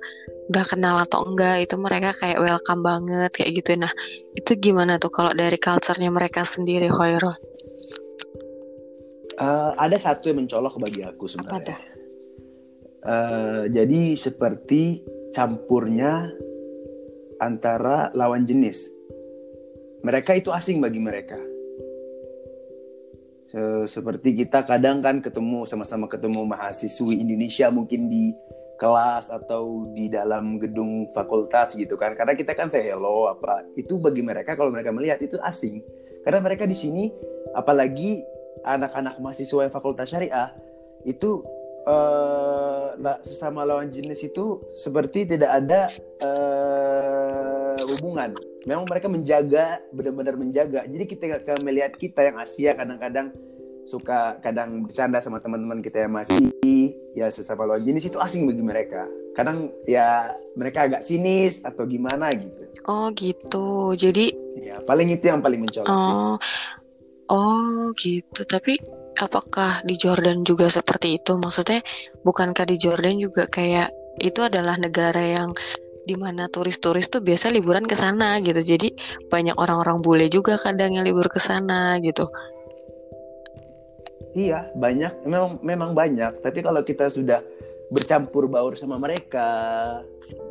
udah 0.52 0.66
kenal 0.68 0.96
atau 1.04 1.24
enggak 1.28 1.64
itu 1.68 1.76
mereka 1.80 2.12
kayak 2.16 2.40
welcome 2.40 2.84
banget 2.84 3.32
kayak 3.36 3.64
gitu 3.64 3.80
nah 3.80 3.92
itu 4.36 4.56
gimana 4.60 5.00
tuh 5.00 5.12
kalau 5.12 5.32
dari 5.32 5.56
culture-nya 5.60 6.12
mereka 6.12 6.44
sendiri 6.44 6.88
Khairul? 6.92 7.36
Uh, 9.38 9.70
ada 9.78 10.02
satu 10.02 10.34
yang 10.34 10.42
mencolok 10.42 10.82
bagi 10.82 11.06
aku 11.06 11.30
sebenarnya. 11.30 11.78
Uh, 13.06 13.70
jadi 13.70 14.18
seperti 14.18 15.06
campurnya 15.30 16.34
antara 17.38 18.10
lawan 18.18 18.50
jenis. 18.50 18.90
Mereka 20.02 20.42
itu 20.42 20.50
asing 20.50 20.82
bagi 20.82 20.98
mereka 20.98 21.38
seperti 23.88 24.44
kita 24.44 24.68
kadang 24.68 25.00
kan 25.00 25.24
ketemu 25.24 25.64
sama-sama 25.64 26.12
ketemu 26.12 26.44
mahasiswi 26.44 27.24
Indonesia 27.24 27.72
mungkin 27.72 28.12
di 28.12 28.36
kelas 28.76 29.32
atau 29.34 29.90
di 29.96 30.12
dalam 30.12 30.60
gedung 30.60 31.08
fakultas 31.16 31.74
gitu 31.74 31.96
kan. 31.96 32.12
Karena 32.14 32.36
kita 32.36 32.52
kan 32.54 32.68
saya 32.68 32.94
hello 32.94 33.32
apa. 33.32 33.64
Itu 33.80 34.04
bagi 34.04 34.20
mereka 34.20 34.60
kalau 34.60 34.70
mereka 34.70 34.92
melihat 34.92 35.24
itu 35.24 35.40
asing. 35.42 35.80
Karena 36.28 36.44
mereka 36.44 36.68
di 36.68 36.76
sini 36.76 37.08
apalagi 37.56 38.20
anak-anak 38.68 39.18
mahasiswa 39.24 39.64
yang 39.64 39.74
fakultas 39.74 40.12
syariah 40.12 40.52
itu 41.08 41.40
uh, 41.88 42.92
sesama 43.24 43.64
lawan 43.64 43.88
jenis 43.88 44.28
itu 44.28 44.60
seperti 44.76 45.24
tidak 45.24 45.64
ada 45.64 45.88
uh, 46.28 47.80
hubungan 47.96 48.36
memang 48.68 48.84
mereka 48.84 49.08
menjaga 49.08 49.80
benar-benar 49.96 50.36
menjaga. 50.36 50.84
Jadi 50.84 51.04
kita 51.08 51.24
melihat 51.64 51.96
kita 51.96 52.20
yang 52.28 52.36
Asia 52.36 52.76
kadang-kadang 52.76 53.32
suka 53.88 54.36
kadang 54.44 54.84
bercanda 54.84 55.24
sama 55.24 55.40
teman-teman 55.40 55.80
kita 55.80 56.04
yang 56.04 56.20
masih 56.20 56.52
ya 57.16 57.32
sesama 57.32 57.64
lawan 57.64 57.88
jenis. 57.88 58.12
Itu 58.12 58.20
asing 58.20 58.44
bagi 58.44 58.60
mereka. 58.60 59.08
Kadang 59.32 59.72
ya 59.88 60.36
mereka 60.60 60.92
agak 60.92 61.08
sinis 61.08 61.64
atau 61.64 61.88
gimana 61.88 62.28
gitu. 62.36 62.68
Oh 62.92 63.08
gitu. 63.16 63.96
Jadi 63.96 64.36
ya 64.60 64.84
paling 64.84 65.16
itu 65.16 65.32
yang 65.32 65.40
paling 65.40 65.64
mencolok 65.64 65.88
oh. 65.88 66.04
Sih. 66.04 66.16
oh 67.32 67.96
gitu. 67.96 68.44
Tapi 68.44 68.76
apakah 69.24 69.80
di 69.88 69.96
Jordan 69.96 70.44
juga 70.44 70.68
seperti 70.68 71.24
itu? 71.24 71.40
Maksudnya 71.40 71.80
bukankah 72.28 72.68
di 72.68 72.76
Jordan 72.76 73.16
juga 73.24 73.48
kayak 73.48 73.96
itu 74.20 74.44
adalah 74.44 74.76
negara 74.76 75.22
yang 75.22 75.54
di 76.08 76.16
mana 76.16 76.48
turis-turis 76.48 77.12
tuh 77.12 77.20
biasa 77.20 77.52
liburan 77.52 77.84
ke 77.84 77.94
sana 78.00 78.40
gitu. 78.40 78.64
Jadi 78.64 78.96
banyak 79.28 79.60
orang-orang 79.60 80.00
bule 80.00 80.32
juga 80.32 80.56
kadang 80.56 80.96
yang 80.96 81.04
libur 81.04 81.28
ke 81.28 81.44
sana 81.44 82.00
gitu. 82.00 82.32
Iya, 84.38 84.72
banyak 84.78 85.28
memang 85.28 85.60
memang 85.66 85.92
banyak, 85.98 86.46
tapi 86.46 86.62
kalau 86.62 86.86
kita 86.86 87.10
sudah 87.10 87.42
bercampur 87.90 88.46
baur 88.52 88.76
sama 88.76 89.00
mereka, 89.00 89.50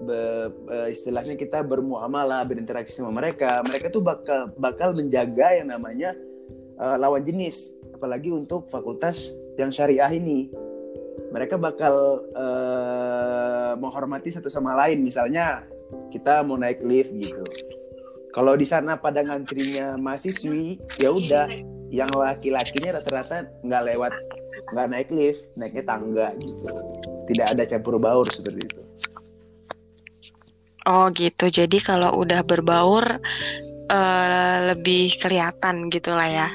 be, 0.03 0.51
be, 0.67 0.91
istilahnya 0.91 1.37
kita 1.39 1.63
bermuamalah, 1.63 2.43
berinteraksi 2.49 2.97
sama 2.97 3.13
mereka, 3.15 3.63
mereka 3.63 3.93
tuh 3.93 4.03
bakal 4.03 4.51
bakal 4.57 4.91
menjaga 4.97 5.61
yang 5.61 5.71
namanya 5.71 6.17
uh, 6.81 6.97
lawan 6.99 7.23
jenis, 7.23 7.77
apalagi 7.95 8.33
untuk 8.33 8.67
fakultas 8.73 9.31
yang 9.61 9.71
syariah 9.71 10.11
ini 10.11 10.51
mereka 11.31 11.61
bakal 11.61 12.25
uh, 12.33 13.75
menghormati 13.77 14.33
satu 14.33 14.49
sama 14.49 14.77
lain. 14.77 15.05
Misalnya 15.05 15.67
kita 16.11 16.43
mau 16.47 16.57
naik 16.57 16.81
lift 16.83 17.13
gitu. 17.15 17.45
Kalau 18.33 18.53
di 18.53 18.69
sana 18.69 19.01
pada 19.01 19.25
ngantrinya 19.25 19.97
mahasiswi 20.01 20.81
ya 21.01 21.13
udah. 21.13 21.49
Yang 21.87 22.19
laki-lakinya 22.19 22.99
rata-rata 22.99 23.47
nggak 23.63 23.83
lewat 23.95 24.13
nggak 24.75 24.89
naik 24.91 25.09
lift 25.15 25.41
naiknya 25.55 25.85
tangga 25.87 26.35
gitu. 26.43 26.67
Tidak 27.31 27.47
ada 27.47 27.63
campur 27.63 27.95
baur 28.03 28.27
seperti 28.27 28.61
itu. 28.67 28.83
Oh 30.87 31.11
gitu. 31.15 31.47
Jadi 31.51 31.79
kalau 31.83 32.15
udah 32.19 32.43
berbaur 32.47 33.23
uh, 33.91 34.59
lebih 34.75 35.15
kelihatan 35.19 35.91
gitulah 35.91 36.27
ya 36.27 36.49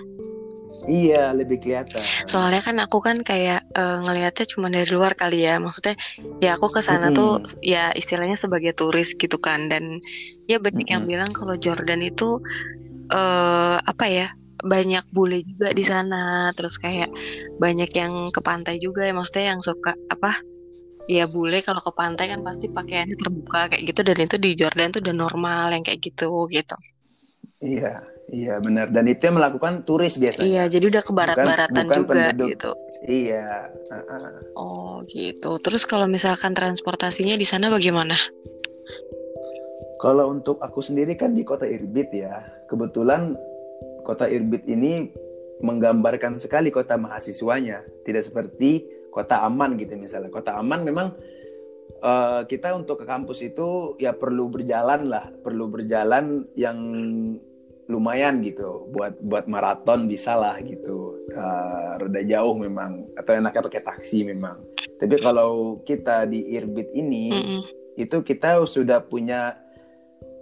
Iya, 0.90 1.30
lebih 1.38 1.62
kelihatan. 1.62 2.02
Soalnya 2.26 2.62
kan 2.62 2.78
aku 2.82 3.06
kan 3.06 3.22
kayak 3.22 3.70
uh, 3.78 4.02
ngelihatnya 4.02 4.46
cuma 4.50 4.68
dari 4.74 4.90
luar 4.90 5.14
kali 5.14 5.46
ya. 5.46 5.62
Maksudnya 5.62 5.94
ya 6.42 6.58
aku 6.58 6.74
ke 6.74 6.82
sana 6.82 7.10
mm 7.10 7.14
-hmm. 7.14 7.20
tuh 7.20 7.32
ya 7.62 7.94
istilahnya 7.94 8.34
sebagai 8.34 8.74
turis 8.74 9.14
gitu 9.14 9.38
kan 9.38 9.70
dan 9.70 10.02
ya 10.50 10.58
banyak 10.58 10.82
mm 10.82 10.90
-hmm. 10.90 10.94
yang 10.98 11.04
bilang 11.06 11.32
kalau 11.34 11.54
Jordan 11.58 12.02
itu 12.02 12.42
uh, 13.14 13.78
apa 13.82 14.06
ya? 14.10 14.28
banyak 14.62 15.06
bule 15.10 15.42
juga 15.42 15.74
di 15.74 15.82
sana 15.82 16.54
terus 16.54 16.78
kayak 16.78 17.10
banyak 17.58 17.90
yang 17.98 18.30
ke 18.30 18.46
pantai 18.46 18.78
juga 18.78 19.02
ya 19.02 19.14
maksudnya 19.14 19.58
yang 19.58 19.62
suka 19.66 19.98
apa 20.06 20.38
ya 21.10 21.26
bule 21.26 21.66
kalau 21.66 21.82
ke 21.82 21.92
pantai 21.98 22.30
kan 22.30 22.46
pasti 22.46 22.70
pakaiannya 22.70 23.18
terbuka 23.18 23.74
kayak 23.74 23.84
gitu 23.90 24.02
dan 24.06 24.18
itu 24.22 24.36
di 24.38 24.52
Jordan 24.54 24.94
tuh 24.94 25.02
udah 25.02 25.16
normal 25.18 25.74
yang 25.74 25.84
kayak 25.84 26.02
gitu 26.06 26.46
gitu 26.54 26.78
iya 27.66 28.06
Iya 28.32 28.64
benar 28.64 28.88
dan 28.96 29.12
itu 29.12 29.28
yang 29.28 29.36
melakukan 29.36 29.84
turis 29.84 30.16
biasanya. 30.16 30.48
Iya 30.48 30.64
jadi 30.72 30.86
udah 30.88 31.04
ke 31.04 31.12
barat-baratan 31.12 31.84
juga 31.92 32.08
penduduk. 32.08 32.48
gitu. 32.56 32.72
Iya. 33.04 33.68
Uh 33.92 33.96
-uh. 34.00 34.32
Oh 34.56 34.96
gitu. 35.12 35.60
Terus 35.60 35.84
kalau 35.84 36.08
misalkan 36.08 36.56
transportasinya 36.56 37.36
di 37.36 37.44
sana 37.44 37.68
bagaimana? 37.68 38.16
Kalau 40.00 40.32
untuk 40.32 40.58
aku 40.64 40.80
sendiri 40.80 41.20
kan 41.20 41.36
di 41.36 41.44
kota 41.44 41.68
Irbit 41.68 42.10
ya. 42.16 42.40
Kebetulan 42.72 43.36
kota 44.08 44.32
Irbit 44.32 44.64
ini 44.66 45.12
menggambarkan 45.60 46.40
sekali 46.40 46.72
kota 46.72 46.96
mahasiswanya. 46.96 47.84
Tidak 48.08 48.24
seperti 48.24 48.88
kota 49.12 49.44
aman 49.44 49.76
gitu 49.76 50.00
misalnya. 50.00 50.32
Kota 50.32 50.56
aman 50.56 50.88
memang 50.88 51.12
uh, 52.00 52.48
kita 52.48 52.72
untuk 52.74 53.04
ke 53.04 53.06
kampus 53.06 53.44
itu 53.44 54.00
ya 54.00 54.16
perlu 54.16 54.48
berjalan 54.48 55.12
lah, 55.12 55.30
perlu 55.44 55.68
berjalan 55.68 56.48
yang 56.56 56.80
lumayan 57.92 58.40
gitu. 58.40 58.88
Buat 58.96 59.20
buat 59.20 59.46
maraton 59.52 60.08
bisa 60.08 60.40
lah 60.40 60.56
gitu. 60.64 61.20
Uh, 61.36 62.00
rada 62.00 62.22
jauh 62.24 62.56
memang. 62.56 63.12
Atau 63.20 63.36
enaknya 63.36 63.68
pakai 63.68 63.84
taksi 63.84 64.24
memang. 64.24 64.64
Tapi 64.96 65.20
kalau 65.20 65.84
kita 65.84 66.24
di 66.32 66.56
Irbit 66.56 66.96
ini 66.96 67.36
mm 67.36 67.44
-mm. 67.44 67.62
itu 68.00 68.18
kita 68.24 68.64
sudah 68.64 69.04
punya 69.04 69.60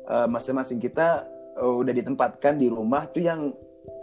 uh, 0.06 0.29
masing-masing 0.29 0.77
kita 0.77 1.25
uh, 1.58 1.74
udah 1.82 1.91
ditempatkan 1.91 2.62
di 2.62 2.70
rumah 2.70 3.10
tuh 3.10 3.25
yang 3.25 3.50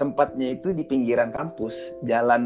tempatnya 0.02 0.58
itu 0.58 0.74
di 0.74 0.82
pinggiran 0.82 1.30
kampus. 1.30 1.78
Jalan 2.02 2.42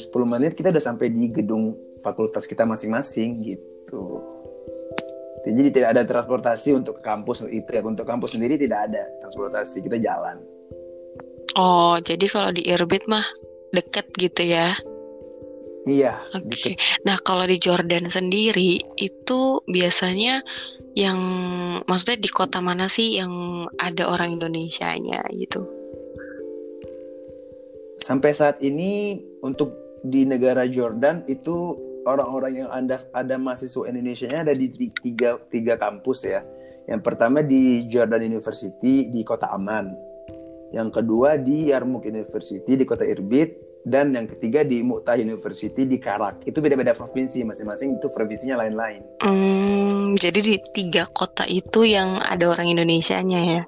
10 0.00 0.08
menit 0.24 0.56
kita 0.56 0.72
udah 0.72 0.82
sampai 0.82 1.12
di 1.12 1.28
gedung 1.28 1.76
fakultas 2.00 2.48
kita 2.48 2.64
masing-masing 2.64 3.42
gitu 3.44 4.37
jadi 5.54 5.70
tidak 5.72 5.88
ada 5.96 6.02
transportasi 6.04 6.76
untuk 6.76 7.00
ke 7.00 7.02
kampus 7.04 7.48
itu 7.48 7.70
ya. 7.72 7.80
Untuk 7.80 8.04
kampus 8.04 8.36
sendiri 8.36 8.60
tidak 8.60 8.90
ada 8.92 9.02
transportasi, 9.24 9.80
kita 9.80 9.96
jalan. 9.96 10.36
Oh, 11.56 11.96
jadi 11.98 12.26
kalau 12.28 12.50
di 12.52 12.68
Irbit 12.68 13.08
mah 13.08 13.24
deket 13.72 14.12
gitu 14.20 14.44
ya? 14.44 14.76
Iya. 15.88 16.20
Oke. 16.36 16.52
Okay. 16.52 16.74
Nah, 17.08 17.16
kalau 17.24 17.48
di 17.48 17.56
Jordan 17.56 18.12
sendiri 18.12 18.84
itu 19.00 19.40
biasanya 19.64 20.44
yang 20.92 21.18
maksudnya 21.88 22.20
di 22.20 22.28
kota 22.28 22.60
mana 22.60 22.84
sih 22.84 23.16
yang 23.16 23.64
ada 23.80 24.04
orang 24.04 24.36
Indonesia-nya 24.36 25.24
gitu? 25.32 25.64
Sampai 28.04 28.36
saat 28.36 28.60
ini 28.60 29.20
untuk 29.40 29.72
di 30.04 30.28
negara 30.28 30.68
Jordan 30.68 31.24
itu 31.24 31.87
orang-orang 32.06 32.64
yang 32.64 32.70
anda 32.70 33.02
ada 33.10 33.34
mahasiswa 33.40 33.88
Indonesia-nya 33.88 34.46
ada 34.46 34.54
di 34.54 34.68
tiga 34.70 35.40
tiga 35.50 35.74
kampus 35.80 36.28
ya. 36.28 36.44
Yang 36.88 37.00
pertama 37.04 37.44
di 37.44 37.84
Jordan 37.88 38.24
University 38.24 39.12
di 39.12 39.20
Kota 39.24 39.52
Aman. 39.52 39.92
Yang 40.72 41.00
kedua 41.00 41.40
di 41.40 41.72
Yarmouk 41.72 42.04
University 42.04 42.76
di 42.76 42.84
Kota 42.84 43.04
Irbit 43.04 43.68
dan 43.88 44.12
yang 44.12 44.28
ketiga 44.28 44.64
di 44.64 44.84
Mu'tah 44.84 45.16
University 45.16 45.88
di 45.88 45.96
Karak. 45.96 46.44
Itu 46.44 46.60
beda-beda 46.60 46.92
provinsi 46.92 47.40
masing-masing 47.44 47.96
itu 47.96 48.06
provinsinya 48.12 48.60
lain-lain. 48.60 49.00
Hmm, 49.24 50.12
jadi 50.16 50.40
di 50.44 50.56
tiga 50.76 51.08
kota 51.12 51.48
itu 51.48 51.88
yang 51.88 52.20
ada 52.20 52.52
orang 52.52 52.68
Indonesia-nya 52.76 53.40
ya. 53.40 53.62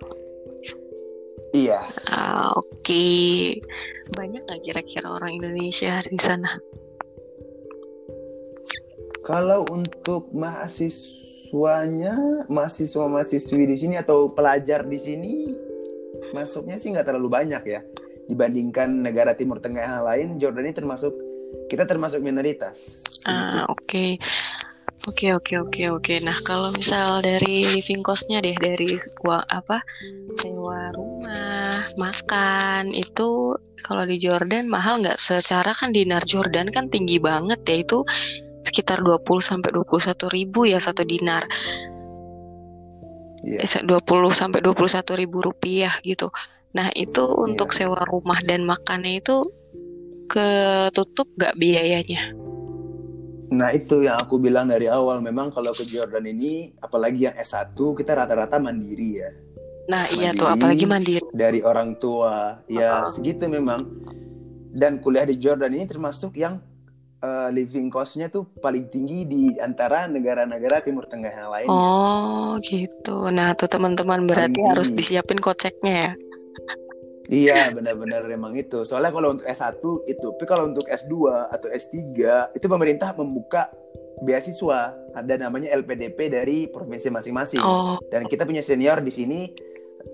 Iya. 1.50 1.80
Uh, 2.06 2.62
Oke, 2.62 2.94
okay. 2.94 3.34
banyak 4.14 4.46
nggak 4.46 4.62
kira-kira 4.62 5.10
orang 5.10 5.34
Indonesia 5.34 5.98
di 6.06 6.20
sana? 6.20 6.54
Kalau 9.30 9.62
untuk 9.70 10.26
mahasiswanya, 10.34 12.18
mahasiswa-mahasiswi 12.50 13.62
di 13.62 13.76
sini 13.78 13.94
atau 13.94 14.26
pelajar 14.26 14.82
di 14.82 14.98
sini, 14.98 15.54
masuknya 16.34 16.74
sih 16.74 16.90
nggak 16.90 17.06
terlalu 17.06 17.30
banyak 17.30 17.62
ya. 17.62 17.86
Dibandingkan 18.26 18.90
negara 18.90 19.38
Timur 19.38 19.62
Tengah 19.62 19.86
yang 19.86 20.02
lain, 20.02 20.28
Jordan 20.42 20.66
ini 20.66 20.74
termasuk 20.74 21.14
kita 21.70 21.86
termasuk 21.86 22.18
minoritas. 22.26 23.06
Ah, 23.22 23.70
oke. 23.70 24.18
Oke 25.08 25.32
oke 25.32 25.62
oke 25.62 25.82
oke. 25.94 26.14
Nah 26.26 26.36
kalau 26.44 26.68
misal 26.76 27.22
dari 27.24 27.70
living 27.70 28.04
costnya 28.04 28.42
deh 28.44 28.52
dari 28.58 29.00
uang 29.24 29.46
apa 29.48 29.80
sewa 30.36 30.92
rumah, 30.92 31.72
makan 31.96 32.92
itu 32.92 33.54
kalau 33.80 34.04
di 34.04 34.20
Jordan 34.20 34.68
mahal 34.68 35.00
nggak? 35.00 35.16
Secara 35.16 35.72
kan 35.72 35.96
dinar 35.96 36.20
Jordan 36.28 36.68
kan 36.68 36.92
tinggi 36.92 37.16
banget 37.16 37.64
ya 37.64 37.80
itu 37.80 38.04
sekitar 38.64 39.00
20 39.00 39.24
sampai 39.40 39.70
21 39.72 40.36
ribu 40.36 40.68
ya 40.68 40.78
satu 40.80 41.02
dinar. 41.04 41.44
Yeah. 43.40 43.64
20 43.64 44.04
sampai 44.36 44.60
21 44.60 45.20
ribu 45.20 45.40
rupiah 45.40 45.96
gitu. 46.04 46.28
Nah 46.76 46.92
itu 46.92 47.24
untuk 47.24 47.72
yeah. 47.72 47.88
sewa 47.88 48.00
rumah 48.04 48.38
dan 48.44 48.68
makannya 48.68 49.24
itu 49.24 49.48
ketutup 50.30 51.26
gak 51.40 51.56
biayanya? 51.58 52.36
Nah 53.50 53.74
itu 53.74 54.06
yang 54.06 54.22
aku 54.22 54.38
bilang 54.38 54.70
dari 54.70 54.86
awal 54.86 55.18
memang 55.18 55.50
kalau 55.50 55.74
ke 55.74 55.82
Jordan 55.82 56.22
ini 56.22 56.70
apalagi 56.78 57.26
yang 57.26 57.34
S1 57.34 57.74
kita 57.74 58.14
rata-rata 58.14 58.62
mandiri 58.62 59.18
ya. 59.18 59.30
Nah 59.90 60.06
mandiri, 60.06 60.22
iya 60.22 60.30
tuh 60.30 60.46
apalagi 60.46 60.84
mandiri. 60.86 61.26
Dari 61.34 61.60
orang 61.66 61.98
tua 61.98 62.62
ya 62.70 62.86
uh 62.86 62.94
-huh. 63.08 63.10
segitu 63.10 63.50
memang. 63.50 63.82
Dan 64.70 65.02
kuliah 65.02 65.26
di 65.26 65.34
Jordan 65.34 65.74
ini 65.74 65.82
termasuk 65.82 66.38
yang 66.38 66.62
uh, 67.24 67.48
living 67.52 67.88
cost-nya 67.92 68.32
tuh 68.32 68.48
paling 68.60 68.88
tinggi 68.88 69.24
di 69.28 69.42
antara 69.60 70.08
negara-negara 70.08 70.84
Timur 70.84 71.06
Tengah 71.06 71.32
yang 71.32 71.50
lain. 71.52 71.68
Oh, 71.68 72.56
gitu. 72.64 73.28
Nah, 73.32 73.52
tuh 73.56 73.68
teman-teman 73.68 74.24
berarti 74.24 74.60
harus 74.64 74.92
disiapin 74.92 75.38
koceknya 75.38 75.92
ya. 75.92 76.12
Iya, 77.30 77.70
benar-benar 77.70 78.26
memang 78.26 78.58
itu. 78.58 78.82
Soalnya 78.82 79.14
kalau 79.14 79.38
untuk 79.38 79.46
S1 79.46 79.78
itu, 80.10 80.26
tapi 80.34 80.46
kalau 80.50 80.66
untuk 80.66 80.82
S2 80.90 81.30
atau 81.54 81.70
S3 81.70 81.94
itu 82.58 82.66
pemerintah 82.66 83.14
membuka 83.14 83.70
beasiswa. 84.26 84.98
Ada 85.14 85.38
namanya 85.38 85.70
LPDP 85.78 86.26
dari 86.26 86.66
provinsi 86.66 87.06
masing-masing. 87.06 87.62
Oh. 87.62 88.02
Dan 88.10 88.26
kita 88.26 88.42
punya 88.42 88.66
senior 88.66 88.98
di 88.98 89.14
sini 89.14 89.40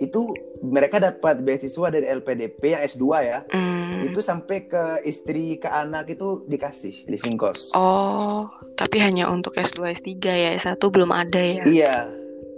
itu 0.03 0.35
mereka 0.61 0.99
dapat 0.99 1.41
beasiswa 1.41 1.87
dari 1.93 2.07
LPDP 2.09 2.77
yang 2.77 2.83
S2 2.85 3.05
ya. 3.23 3.39
Mm. 3.53 4.13
Itu 4.13 4.21
sampai 4.21 4.67
ke 4.67 5.07
istri 5.07 5.57
ke 5.57 5.69
anak 5.71 6.13
itu 6.13 6.45
dikasih 6.49 7.07
living 7.07 7.39
cost. 7.39 7.73
Oh, 7.73 8.49
tapi 8.75 9.01
hanya 9.01 9.31
untuk 9.31 9.55
S2 9.57 9.97
S3 9.97 10.11
ya. 10.27 10.51
S1 10.57 10.81
belum 10.81 11.11
ada 11.13 11.41
ya. 11.41 11.63
Iya. 11.65 11.97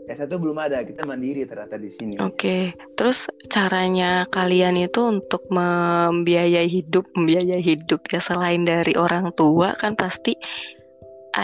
S1 0.09 0.33
belum 0.41 0.57
ada, 0.57 0.81
kita 0.89 1.05
mandiri 1.05 1.45
ternyata 1.45 1.77
di 1.77 1.93
sini. 1.93 2.17
Oke. 2.17 2.33
Okay. 2.33 2.63
Terus 2.97 3.29
caranya 3.53 4.25
kalian 4.33 4.81
itu 4.81 5.05
untuk 5.05 5.45
membiayai 5.53 6.65
hidup, 6.65 7.05
membiayai 7.13 7.61
hidup 7.61 8.09
ya 8.09 8.17
selain 8.17 8.65
dari 8.65 8.97
orang 8.97 9.29
tua 9.37 9.77
kan 9.77 9.93
pasti 10.01 10.33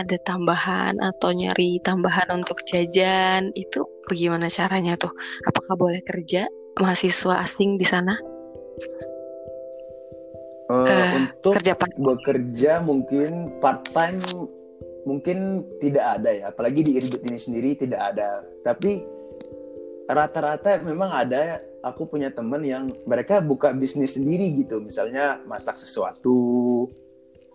ada 0.03 0.17
tambahan 0.27 0.99
atau 0.99 1.31
nyari 1.31 1.79
tambahan 1.87 2.27
untuk 2.35 2.59
jajan 2.67 3.55
itu 3.55 3.87
bagaimana 4.11 4.51
caranya 4.51 4.99
tuh? 4.99 5.15
Apakah 5.47 5.79
boleh 5.79 6.03
kerja 6.03 6.51
mahasiswa 6.83 7.45
asing 7.45 7.79
di 7.79 7.87
sana? 7.87 8.19
Uh, 10.65 11.21
untuk 11.21 11.61
kerja 11.61 11.77
part 11.77 11.93
bekerja 12.01 12.81
mungkin 12.81 13.61
part 13.61 13.85
time 13.93 14.49
mungkin 15.05 15.69
tidak 15.79 16.19
ada 16.19 16.31
ya, 16.33 16.45
apalagi 16.49 16.81
di 16.81 16.97
Irbit 16.97 17.23
ini 17.23 17.39
sendiri 17.39 17.77
tidak 17.77 18.01
ada. 18.17 18.43
Tapi 18.65 19.05
rata-rata 20.09 20.81
memang 20.83 21.13
ada. 21.13 21.61
Aku 21.85 22.09
punya 22.09 22.33
teman 22.33 22.65
yang 22.65 22.89
mereka 23.05 23.45
buka 23.45 23.69
bisnis 23.77 24.17
sendiri 24.17 24.57
gitu, 24.57 24.81
misalnya 24.81 25.45
masak 25.45 25.77
sesuatu 25.77 26.89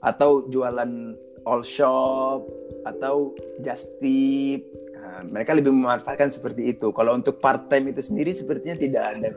atau 0.05 0.45
jualan 0.45 1.17
all 1.43 1.63
shop 1.63 2.43
atau 2.87 3.35
just 3.63 3.91
tip. 3.99 4.63
Nah, 4.99 5.25
mereka 5.27 5.55
lebih 5.55 5.71
memanfaatkan 5.73 6.31
seperti 6.31 6.75
itu. 6.75 6.91
Kalau 6.95 7.15
untuk 7.15 7.39
part 7.43 7.67
time 7.67 7.91
itu 7.91 8.03
sendiri 8.03 8.31
sepertinya 8.31 8.75
tidak 8.77 9.03
ada 9.15 9.29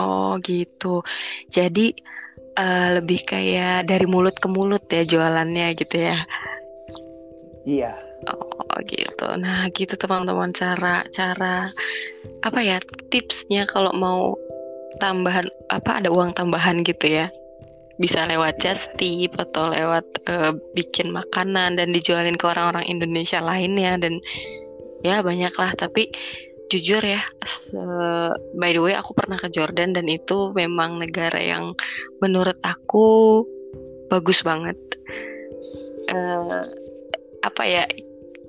Oh 0.00 0.36
gitu. 0.42 1.04
Jadi 1.48 1.94
uh, 2.58 2.98
lebih 2.98 3.22
kayak 3.24 3.86
dari 3.86 4.06
mulut 4.10 4.34
ke 4.38 4.48
mulut 4.50 4.82
ya 4.90 5.06
jualannya 5.06 5.74
gitu 5.78 5.96
ya. 6.10 6.18
Iya. 7.64 7.92
Oh 8.26 8.78
gitu. 8.88 9.26
Nah 9.38 9.68
gitu 9.76 9.94
teman-teman 9.94 10.50
cara 10.50 11.04
cara 11.12 11.68
apa 12.42 12.60
ya 12.60 12.80
tipsnya 13.12 13.68
kalau 13.68 13.92
mau 13.94 14.34
tambahan 14.98 15.46
apa 15.70 16.02
ada 16.02 16.08
uang 16.10 16.34
tambahan 16.38 16.86
gitu 16.86 17.22
ya 17.22 17.26
bisa 18.00 18.26
lewat 18.26 18.58
just 18.58 18.90
tip 18.98 19.34
atau 19.38 19.70
lewat 19.70 20.04
uh, 20.26 20.52
bikin 20.74 21.14
makanan 21.14 21.78
dan 21.78 21.94
dijualin 21.94 22.34
ke 22.34 22.44
orang-orang 22.46 22.86
Indonesia 22.90 23.38
lainnya. 23.38 23.98
Dan 24.00 24.18
ya 25.04 25.20
banyak 25.20 25.52
lah 25.54 25.72
tapi 25.76 26.10
jujur 26.72 27.04
ya 27.04 27.20
uh, 27.76 28.32
by 28.56 28.72
the 28.72 28.80
way 28.80 28.96
aku 28.96 29.12
pernah 29.12 29.36
ke 29.36 29.52
Jordan 29.52 29.92
dan 29.92 30.08
itu 30.08 30.50
memang 30.56 30.96
negara 30.96 31.36
yang 31.36 31.76
menurut 32.24 32.56
aku 32.64 33.42
bagus 34.08 34.40
banget. 34.42 34.76
Uh, 36.04 36.60
apa 37.44 37.62
ya 37.64 37.84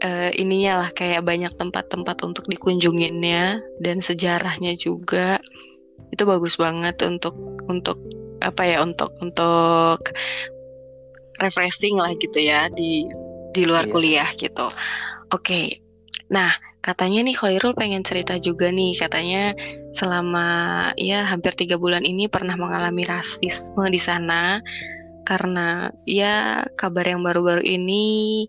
uh, 0.03 0.31
ininya 0.35 0.85
lah 0.85 0.89
kayak 0.95 1.23
banyak 1.23 1.51
tempat-tempat 1.55 2.19
untuk 2.23 2.45
dikunjunginnya 2.47 3.59
dan 3.83 3.99
sejarahnya 3.99 4.75
juga. 4.75 5.39
Itu 6.11 6.23
bagus 6.27 6.55
banget 6.55 7.01
untuk 7.03 7.35
untuk 7.67 7.99
apa 8.45 8.61
ya 8.61 8.77
untuk 8.85 9.11
untuk 9.19 10.13
refreshing 11.41 11.97
lah 11.97 12.13
gitu 12.21 12.39
ya 12.39 12.71
di 12.71 13.09
di 13.51 13.63
luar 13.63 13.87
iya. 13.87 13.91
kuliah 13.91 14.29
gitu. 14.37 14.67
Oke. 15.33 15.41
Okay. 15.41 15.67
Nah, 16.29 16.51
katanya 16.85 17.25
nih 17.25 17.33
Khairul 17.33 17.73
pengen 17.73 18.05
cerita 18.05 18.37
juga 18.37 18.69
nih 18.69 18.93
katanya 18.93 19.57
selama 19.97 20.47
ya 20.99 21.25
hampir 21.25 21.57
tiga 21.57 21.79
bulan 21.79 22.05
ini 22.05 22.29
pernah 22.29 22.53
mengalami 22.53 23.01
rasisme 23.07 23.89
di 23.89 23.97
sana 23.97 24.61
karena 25.25 25.89
ya 26.05 26.63
kabar 26.77 27.03
yang 27.09 27.25
baru-baru 27.25 27.65
ini 27.65 28.45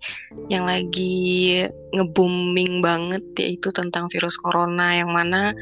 yang 0.53 0.69
lagi 0.69 1.65
nge-booming 1.97 2.85
banget 2.85 3.25
yaitu 3.41 3.73
tentang 3.73 4.13
virus 4.13 4.37
corona 4.37 5.01
yang 5.01 5.11
mana 5.11 5.57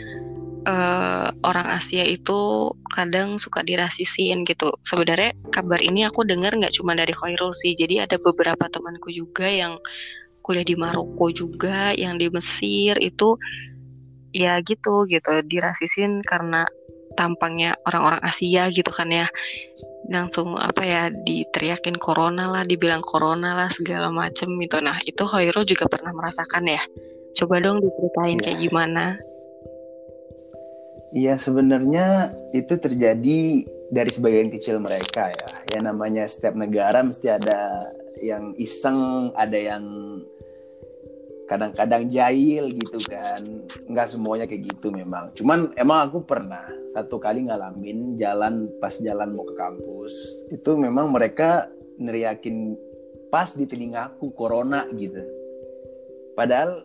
uh, 0.66 1.30
orang 1.46 1.78
Asia 1.78 2.02
itu 2.04 2.72
kadang 2.92 3.38
suka 3.38 3.62
dirasisin 3.62 4.42
gitu. 4.42 4.74
Sebenarnya 4.84 5.32
kabar 5.54 5.80
ini 5.80 6.04
aku 6.04 6.26
dengar 6.26 6.52
nggak 6.56 6.74
cuma 6.76 6.98
dari 6.98 7.14
Khairul 7.14 7.54
sih. 7.54 7.78
Jadi 7.78 8.02
ada 8.02 8.18
beberapa 8.18 8.66
temanku 8.68 9.14
juga 9.14 9.46
yang 9.46 9.78
kuliah 10.44 10.66
di 10.66 10.76
Maroko 10.76 11.32
juga, 11.32 11.96
yang 11.96 12.20
di 12.20 12.28
Mesir 12.28 13.00
itu 13.00 13.38
ya 14.34 14.58
gitu 14.66 15.06
gitu 15.06 15.30
dirasisin 15.46 16.20
karena 16.26 16.66
tampangnya 17.14 17.78
orang-orang 17.86 18.18
Asia 18.26 18.66
gitu 18.74 18.90
kan 18.90 19.06
ya 19.06 19.30
langsung 20.08 20.56
apa 20.60 20.82
ya 20.84 21.02
diteriakin 21.08 21.96
corona 21.96 22.50
lah 22.50 22.62
dibilang 22.64 23.00
corona 23.00 23.56
lah 23.56 23.68
segala 23.72 24.12
macem 24.12 24.52
gitu 24.60 24.80
nah 24.84 25.00
itu 25.08 25.24
Hoiro 25.24 25.64
juga 25.64 25.88
pernah 25.88 26.12
merasakan 26.12 26.68
ya 26.68 26.82
coba 27.34 27.60
dong 27.64 27.80
diceritain 27.82 28.38
ya. 28.38 28.42
kayak 28.44 28.58
iya. 28.58 28.64
gimana 28.68 29.04
Iya 31.14 31.38
sebenarnya 31.38 32.34
itu 32.50 32.74
terjadi 32.74 33.62
dari 33.94 34.10
sebagian 34.10 34.50
kecil 34.50 34.82
mereka 34.82 35.30
ya. 35.30 35.50
Ya 35.70 35.78
namanya 35.78 36.26
setiap 36.26 36.58
negara 36.58 37.06
mesti 37.06 37.30
ada 37.30 37.86
yang 38.18 38.50
iseng, 38.58 39.30
ada 39.38 39.54
yang 39.54 39.86
kadang-kadang 41.44 42.08
jahil 42.08 42.72
gitu 42.72 42.98
kan. 43.04 43.42
Nggak 43.88 44.16
semuanya 44.16 44.44
kayak 44.48 44.74
gitu 44.74 44.88
memang. 44.88 45.32
Cuman 45.36 45.72
emang 45.76 46.08
aku 46.08 46.24
pernah 46.24 46.64
satu 46.92 47.20
kali 47.20 47.48
ngalamin 47.48 48.16
jalan 48.16 48.68
pas 48.80 48.96
jalan 48.96 49.36
mau 49.36 49.44
ke 49.44 49.54
kampus 49.56 50.14
itu 50.52 50.70
memang 50.76 51.12
mereka 51.12 51.68
neriakin 52.00 52.74
pas 53.28 53.52
di 53.52 53.68
telingaku 53.68 54.32
corona 54.32 54.88
gitu. 54.96 55.20
Padahal 56.34 56.82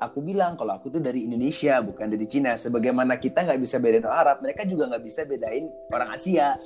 aku 0.00 0.18
bilang 0.24 0.56
kalau 0.56 0.76
aku 0.76 0.92
tuh 0.92 1.00
dari 1.00 1.24
Indonesia 1.24 1.78
bukan 1.80 2.10
dari 2.10 2.26
Cina. 2.26 2.58
Sebagaimana 2.58 3.16
kita 3.16 3.46
nggak 3.46 3.60
bisa 3.62 3.78
bedain 3.78 4.04
orang 4.04 4.20
Arab 4.26 4.36
mereka 4.42 4.66
juga 4.66 4.90
nggak 4.90 5.04
bisa 5.04 5.22
bedain 5.24 5.70
orang 5.94 6.10
Asia. 6.12 6.58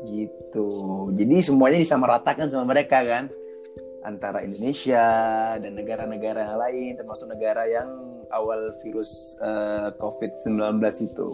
Gitu. 0.00 0.68
Jadi 1.14 1.36
semuanya 1.44 1.78
disamaratakan 1.78 2.48
sama 2.48 2.66
mereka 2.66 3.04
kan 3.04 3.28
antara 4.04 4.40
Indonesia 4.44 5.04
dan 5.60 5.72
negara-negara 5.76 6.56
lain 6.56 6.96
termasuk 6.96 7.28
negara 7.28 7.68
yang 7.68 7.88
awal 8.32 8.72
virus 8.80 9.36
uh, 9.42 9.90
eh, 9.90 9.98
COVID-19 10.00 10.80
itu. 11.04 11.30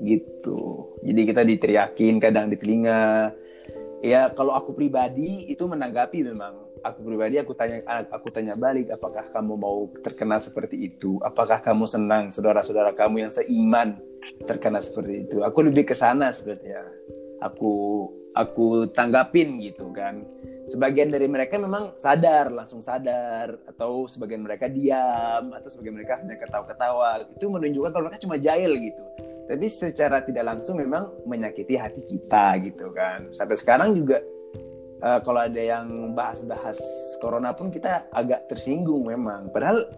Gitu. 0.00 0.58
Jadi 1.04 1.20
kita 1.24 1.42
diteriakin 1.44 2.14
kadang 2.20 2.48
di 2.48 2.56
telinga. 2.56 3.32
Ya 4.00 4.32
kalau 4.32 4.56
aku 4.56 4.72
pribadi 4.72 5.48
itu 5.48 5.64
menanggapi 5.68 6.24
memang. 6.24 6.56
Aku 6.80 7.04
pribadi 7.04 7.36
aku 7.36 7.52
tanya 7.52 7.84
aku 8.08 8.32
tanya 8.32 8.56
balik 8.56 8.88
apakah 8.88 9.28
kamu 9.28 9.60
mau 9.60 9.92
terkena 10.00 10.40
seperti 10.40 10.88
itu? 10.88 11.20
Apakah 11.20 11.60
kamu 11.60 11.84
senang 11.84 12.32
saudara-saudara 12.32 12.96
kamu 12.96 13.28
yang 13.28 13.32
seiman 13.32 14.00
terkena 14.48 14.80
seperti 14.80 15.28
itu? 15.28 15.44
Aku 15.44 15.60
lebih 15.60 15.84
ke 15.84 15.92
sana 15.92 16.32
sebenarnya. 16.32 16.80
Aku 17.44 18.08
aku 18.34 18.90
tanggapin 18.94 19.58
gitu 19.58 19.90
kan 19.90 20.22
sebagian 20.70 21.10
dari 21.10 21.26
mereka 21.26 21.58
memang 21.58 21.98
sadar 21.98 22.54
langsung 22.54 22.78
sadar 22.78 23.58
atau 23.66 24.06
sebagian 24.06 24.46
mereka 24.46 24.70
diam 24.70 25.50
atau 25.50 25.66
sebagian 25.66 25.98
mereka 25.98 26.22
hanya 26.22 26.38
ketawa-ketawa 26.38 27.26
itu 27.26 27.46
menunjukkan 27.50 27.90
kalau 27.90 28.04
mereka 28.06 28.22
cuma 28.22 28.38
jahil 28.38 28.78
gitu 28.78 29.02
tapi 29.50 29.66
secara 29.66 30.22
tidak 30.22 30.46
langsung 30.46 30.78
memang 30.78 31.10
menyakiti 31.26 31.74
hati 31.74 32.06
kita 32.06 32.54
gitu 32.62 32.94
kan 32.94 33.26
sampai 33.34 33.58
sekarang 33.58 33.98
juga 33.98 34.22
uh, 35.02 35.18
kalau 35.26 35.42
ada 35.42 35.58
yang 35.58 36.14
bahas-bahas 36.14 36.78
corona 37.18 37.50
pun 37.50 37.74
kita 37.74 38.06
agak 38.14 38.46
tersinggung 38.46 39.10
memang 39.10 39.50
padahal 39.50 39.90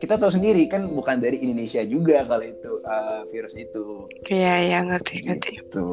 kita 0.00 0.16
tahu 0.16 0.32
sendiri 0.32 0.64
kan 0.64 0.88
bukan 0.88 1.20
dari 1.20 1.44
Indonesia 1.44 1.84
juga 1.84 2.24
kalau 2.24 2.40
itu 2.40 2.80
uh, 2.88 3.20
virus 3.28 3.52
itu. 3.52 4.08
Iya, 4.32 4.54
ya 4.64 4.78
ngerti 4.88 5.28
ngerti. 5.28 5.50
Gitu. 5.60 5.86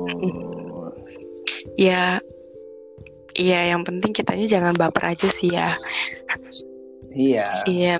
Ya 1.76 2.24
Iya, 3.38 3.78
yang 3.78 3.86
penting 3.86 4.18
kitanya 4.18 4.50
jangan 4.50 4.74
baper 4.74 5.14
aja 5.14 5.30
sih 5.30 5.54
ya. 5.54 5.78
Iya. 7.14 7.70
Iya, 7.70 7.96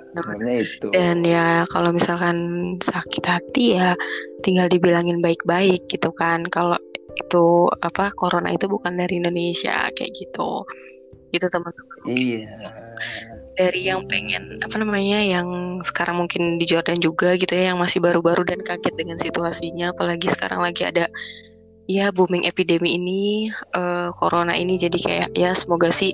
itu. 0.58 0.90
Dan 0.90 1.22
ya 1.22 1.64
kalau 1.70 1.94
misalkan 1.94 2.38
sakit 2.82 3.24
hati 3.24 3.78
ya 3.78 3.94
tinggal 4.42 4.66
dibilangin 4.66 5.22
baik-baik 5.22 5.86
gitu 5.94 6.10
kan. 6.18 6.42
Kalau 6.50 6.76
itu 7.18 7.70
apa 7.86 8.10
corona 8.18 8.50
itu 8.50 8.66
bukan 8.66 8.98
dari 8.98 9.22
Indonesia 9.22 9.94
kayak 9.94 10.12
gitu. 10.18 10.66
Itu 11.30 11.46
teman-teman. 11.54 11.98
Iya. 12.10 12.50
Dari 13.58 13.82
yang 13.90 14.10
pengen 14.10 14.58
apa 14.62 14.76
namanya 14.82 15.22
yang 15.22 15.80
sekarang 15.86 16.18
mungkin 16.26 16.58
di 16.58 16.66
Jordan 16.66 16.98
juga 16.98 17.38
gitu 17.38 17.54
ya 17.54 17.74
yang 17.74 17.82
masih 17.82 18.02
baru-baru 18.02 18.42
dan 18.42 18.62
kaget 18.66 18.94
dengan 18.98 19.18
situasinya 19.22 19.94
apalagi 19.94 20.30
sekarang 20.34 20.66
lagi 20.66 20.86
ada 20.86 21.10
ya 21.88 22.12
booming 22.12 22.44
epidemi 22.44 23.00
ini 23.00 23.48
uh, 23.76 24.12
corona 24.16 24.54
ini 24.54 24.76
jadi 24.76 24.98
kayak 25.00 25.30
ya 25.34 25.56
semoga 25.56 25.88
sih 25.88 26.12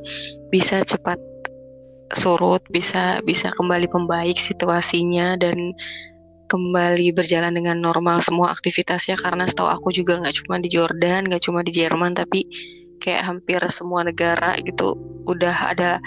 bisa 0.54 0.86
cepat 0.86 1.18
surut 2.14 2.62
bisa 2.70 3.20
bisa 3.26 3.50
kembali 3.58 3.90
membaik 3.90 4.38
situasinya 4.38 5.34
dan 5.42 5.74
kembali 6.54 7.18
berjalan 7.18 7.58
dengan 7.58 7.82
normal 7.82 8.22
semua 8.22 8.54
aktivitasnya. 8.54 9.18
Karena 9.18 9.50
setahu 9.50 9.74
aku 9.74 9.90
juga 9.90 10.22
nggak 10.22 10.46
cuma 10.46 10.62
di 10.62 10.70
Jordan 10.70 11.26
nggak 11.26 11.50
cuma 11.50 11.66
di 11.66 11.74
Jerman 11.74 12.14
tapi 12.14 12.46
kayak 13.02 13.26
hampir 13.26 13.60
semua 13.68 14.06
negara 14.06 14.56
gitu 14.62 14.96
udah 15.28 15.74
ada 15.74 15.98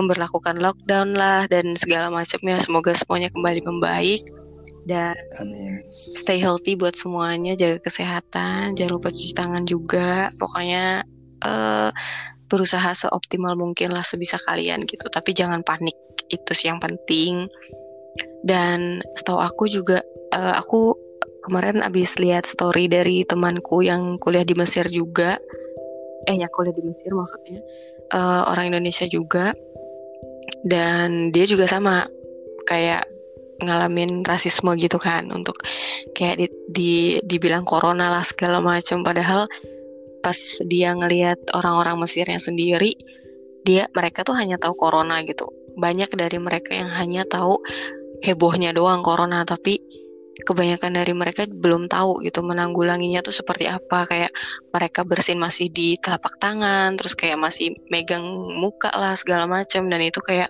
memperlakukan 0.00 0.56
lockdown 0.58 1.12
lah 1.12 1.44
dan 1.52 1.76
segala 1.76 2.08
macamnya. 2.08 2.56
Semoga 2.56 2.96
semuanya 2.96 3.28
kembali 3.28 3.60
membaik 3.68 4.24
dan 4.88 5.16
Amin. 5.36 5.84
stay 6.16 6.40
healthy 6.40 6.72
buat 6.72 6.96
semuanya 6.96 7.52
jaga 7.52 7.84
kesehatan 7.84 8.72
jangan 8.78 8.92
lupa 8.96 9.12
cuci 9.12 9.34
tangan 9.36 9.64
juga. 9.68 10.32
Pokoknya 10.40 11.04
uh, 11.44 11.90
berusaha 12.50 12.90
seoptimal 12.96 13.54
mungkin 13.54 13.94
lah 13.94 14.02
sebisa 14.02 14.40
kalian 14.48 14.84
gitu. 14.88 15.06
Tapi 15.12 15.30
jangan 15.30 15.62
panik 15.62 15.94
itu 16.32 16.50
sih 16.56 16.72
yang 16.72 16.80
penting. 16.82 17.46
Dan 18.42 19.04
setahu 19.14 19.38
aku 19.38 19.68
juga 19.70 20.02
uh, 20.34 20.56
aku 20.58 20.96
kemarin 21.46 21.80
abis 21.84 22.18
lihat 22.18 22.44
story 22.44 22.88
dari 22.90 23.22
temanku 23.24 23.84
yang 23.84 24.18
kuliah 24.18 24.44
di 24.44 24.56
Mesir 24.58 24.88
juga. 24.88 25.38
Eh 26.28 26.36
ya 26.36 26.48
kuliah 26.50 26.74
di 26.74 26.82
Mesir 26.84 27.12
maksudnya. 27.14 27.60
Uh, 28.10 28.42
orang 28.50 28.74
Indonesia 28.74 29.06
juga. 29.06 29.52
Dan 30.66 31.30
dia 31.30 31.46
juga 31.46 31.70
sama. 31.70 32.08
Kayak 32.68 33.06
ngalamin 33.60 34.24
rasisme 34.24 34.72
gitu 34.76 34.96
kan 34.96 35.28
untuk 35.30 35.56
kayak 36.16 36.40
di, 36.40 36.48
di 36.70 36.92
dibilang 37.24 37.62
corona 37.64 38.08
lah 38.10 38.24
segala 38.24 38.58
macam. 38.58 39.04
Padahal 39.04 39.46
pas 40.20 40.36
dia 40.68 40.92
ngelihat 40.92 41.40
orang-orang 41.56 41.96
Mesirnya 42.00 42.40
sendiri 42.40 42.92
dia 43.64 43.88
mereka 43.92 44.24
tuh 44.24 44.36
hanya 44.36 44.56
tahu 44.56 44.76
corona 44.76 45.20
gitu. 45.24 45.48
Banyak 45.76 46.12
dari 46.16 46.38
mereka 46.40 46.72
yang 46.72 46.90
hanya 46.92 47.28
tahu 47.28 47.60
hebohnya 48.24 48.72
doang 48.76 49.00
corona 49.00 49.44
tapi 49.44 49.80
kebanyakan 50.40 50.96
dari 50.96 51.12
mereka 51.12 51.44
belum 51.44 51.88
tahu 51.92 52.24
gitu 52.24 52.40
menanggulanginya 52.40 53.20
tuh 53.20 53.34
seperti 53.36 53.68
apa. 53.68 54.08
Kayak 54.08 54.32
mereka 54.72 55.04
bersin 55.04 55.36
masih 55.36 55.68
di 55.68 56.00
telapak 56.00 56.40
tangan 56.40 56.96
terus 56.96 57.12
kayak 57.12 57.36
masih 57.36 57.76
megang 57.92 58.24
muka 58.56 58.88
lah 58.96 59.12
segala 59.16 59.44
macam. 59.44 59.88
Dan 59.92 60.00
itu 60.00 60.20
kayak 60.24 60.48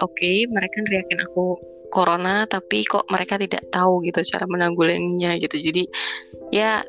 oke 0.00 0.14
okay, 0.16 0.48
mereka 0.48 0.80
teriakin 0.88 1.20
aku 1.28 1.60
corona 1.88 2.44
tapi 2.48 2.84
kok 2.84 3.08
mereka 3.08 3.40
tidak 3.40 3.64
tahu 3.72 4.04
gitu 4.04 4.20
cara 4.24 4.44
menanggulanginya 4.48 5.36
gitu 5.40 5.56
jadi 5.58 5.84
ya 6.52 6.84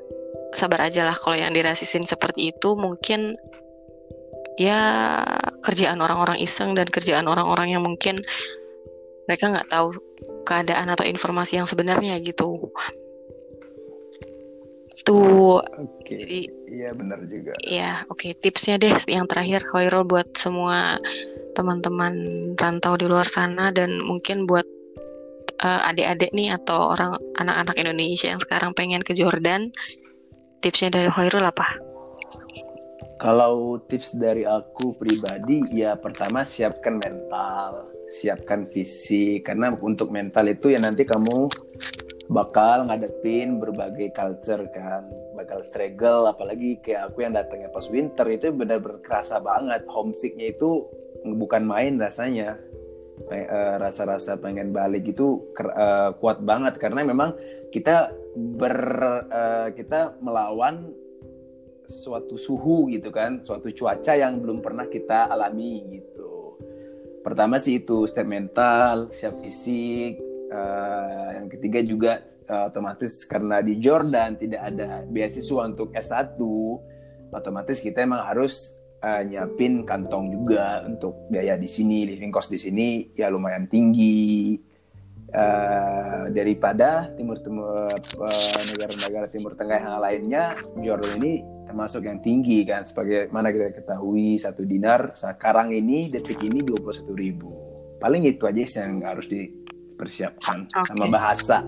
sabar 0.54 0.90
aja 0.90 1.06
lah 1.06 1.16
kalau 1.18 1.38
yang 1.38 1.54
dirasisin 1.54 2.04
seperti 2.04 2.54
itu 2.54 2.74
mungkin 2.76 3.38
ya 4.60 4.80
kerjaan 5.64 6.04
orang-orang 6.04 6.36
iseng 6.42 6.76
dan 6.76 6.90
kerjaan 6.92 7.30
orang-orang 7.32 7.74
yang 7.78 7.84
mungkin 7.86 8.20
mereka 9.30 9.46
nggak 9.56 9.70
tahu 9.72 9.94
keadaan 10.44 10.90
atau 10.90 11.06
informasi 11.06 11.62
yang 11.62 11.70
sebenarnya 11.70 12.18
gitu 12.20 12.74
tuh 15.08 15.64
okay. 15.64 16.22
jadi 16.22 16.40
iya 16.68 16.90
benar 16.92 17.24
juga 17.30 17.56
ya 17.64 18.04
oke 18.12 18.20
okay. 18.20 18.32
tipsnya 18.36 18.76
deh 18.76 18.94
yang 19.08 19.26
terakhir 19.32 19.64
Khairul 19.72 20.04
buat 20.04 20.28
semua 20.36 21.00
teman-teman 21.56 22.14
rantau 22.60 23.00
di 23.00 23.08
luar 23.08 23.26
sana 23.26 23.72
dan 23.72 24.04
mungkin 24.04 24.44
buat 24.44 24.68
uh, 25.64 25.90
adik-adik 25.92 26.32
nih 26.32 26.56
atau 26.56 26.96
orang 26.96 27.20
anak-anak 27.38 27.76
Indonesia 27.80 28.32
yang 28.32 28.42
sekarang 28.42 28.72
pengen 28.76 29.04
ke 29.04 29.12
Jordan, 29.16 29.72
tipsnya 30.64 30.92
dari 30.92 31.12
Khairul 31.12 31.44
apa? 31.44 31.68
Kalau 33.20 33.84
tips 33.92 34.16
dari 34.16 34.48
aku 34.48 34.96
pribadi 34.96 35.60
ya 35.76 36.00
pertama 36.00 36.48
siapkan 36.48 37.04
mental, 37.04 37.92
siapkan 38.08 38.64
fisik. 38.64 39.44
Karena 39.44 39.76
untuk 39.76 40.08
mental 40.08 40.48
itu 40.48 40.72
ya 40.72 40.80
nanti 40.80 41.04
kamu 41.04 41.52
bakal 42.32 42.88
ngadepin 42.88 43.60
berbagai 43.60 44.16
culture 44.16 44.64
kan, 44.72 45.04
bakal 45.36 45.60
struggle 45.68 46.32
apalagi 46.32 46.80
kayak 46.80 47.12
aku 47.12 47.28
yang 47.28 47.36
datangnya 47.36 47.68
pas 47.76 47.92
winter 47.92 48.24
itu 48.32 48.56
benar-benar 48.56 49.04
kerasa 49.04 49.44
banget. 49.44 49.84
Homesicknya 49.92 50.56
itu 50.56 50.88
bukan 51.28 51.68
main 51.68 52.00
rasanya 52.00 52.56
rasa-rasa 53.78 54.40
pengen 54.40 54.72
balik 54.74 55.12
itu 55.12 55.54
uh, 55.60 56.16
kuat 56.18 56.42
banget 56.42 56.80
karena 56.82 57.04
memang 57.06 57.36
kita 57.70 58.16
ber 58.34 58.78
uh, 59.30 59.70
kita 59.76 60.18
melawan 60.24 60.90
suatu 61.90 62.38
suhu 62.38 62.90
gitu 62.94 63.10
kan, 63.10 63.42
suatu 63.42 63.74
cuaca 63.74 64.14
yang 64.14 64.38
belum 64.42 64.62
pernah 64.62 64.86
kita 64.86 65.26
alami 65.26 66.00
gitu. 66.00 66.58
Pertama 67.26 67.58
sih 67.58 67.82
itu 67.82 68.06
step 68.06 68.30
mental, 68.30 69.10
siap 69.10 69.42
fisik. 69.42 70.22
Yang 71.34 71.48
ketiga 71.58 71.80
juga 71.86 72.12
otomatis 72.70 73.22
karena 73.26 73.62
di 73.62 73.78
Jordan 73.78 74.38
tidak 74.38 74.62
ada 74.70 75.02
beasiswa 75.06 75.62
untuk 75.66 75.94
S1, 75.94 76.42
otomatis 77.34 77.82
kita 77.82 78.02
emang 78.06 78.22
harus 78.26 78.79
uh, 79.04 79.22
nyiapin 79.24 79.84
kantong 79.88 80.32
juga 80.32 80.84
untuk 80.88 81.28
biaya 81.32 81.56
di 81.56 81.68
sini, 81.68 82.08
living 82.08 82.32
cost 82.32 82.52
di 82.52 82.60
sini 82.60 83.12
ya 83.16 83.32
lumayan 83.32 83.68
tinggi 83.68 84.60
uh, 85.34 86.32
daripada 86.32 87.12
timur 87.16 87.40
timur 87.42 87.88
uh, 88.20 88.62
negara-negara 88.76 89.28
timur 89.32 89.56
tengah 89.56 89.80
yang 89.80 89.98
lainnya 90.00 90.44
Jordan 90.80 91.20
ini 91.24 91.34
termasuk 91.70 92.02
yang 92.02 92.18
tinggi 92.26 92.66
kan 92.66 92.82
sebagai 92.82 93.30
mana 93.30 93.54
kita 93.54 93.70
ketahui 93.78 94.42
satu 94.42 94.66
dinar 94.66 95.14
sekarang 95.14 95.70
ini 95.70 96.10
detik 96.10 96.42
ini 96.42 96.66
dua 96.66 96.82
puluh 96.82 96.98
satu 96.98 97.14
ribu 97.14 97.54
paling 98.02 98.26
itu 98.26 98.48
aja 98.50 98.90
yang 98.90 99.06
harus 99.06 99.30
dipersiapkan 99.30 100.66
okay. 100.66 100.88
sama 100.90 101.06
bahasa 101.14 101.62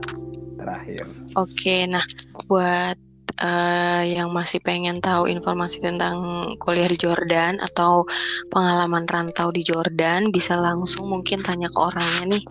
terakhir. 0.58 1.06
Oke, 1.38 1.54
okay, 1.58 1.82
nah 1.86 2.06
buat 2.50 2.98
uh, 3.42 4.04
yang 4.06 4.30
masih 4.32 4.62
pengen 4.62 5.02
tahu 5.02 5.28
informasi 5.28 5.82
tentang 5.82 6.48
kuliah 6.62 6.88
di 6.88 6.98
Jordan 6.98 7.58
atau 7.60 8.06
pengalaman 8.54 9.10
rantau 9.10 9.50
di 9.50 9.66
Jordan 9.66 10.30
bisa 10.30 10.56
langsung 10.56 11.10
mungkin 11.10 11.42
tanya 11.42 11.68
ke 11.68 11.80
orangnya 11.82 12.38
nih 12.38 12.44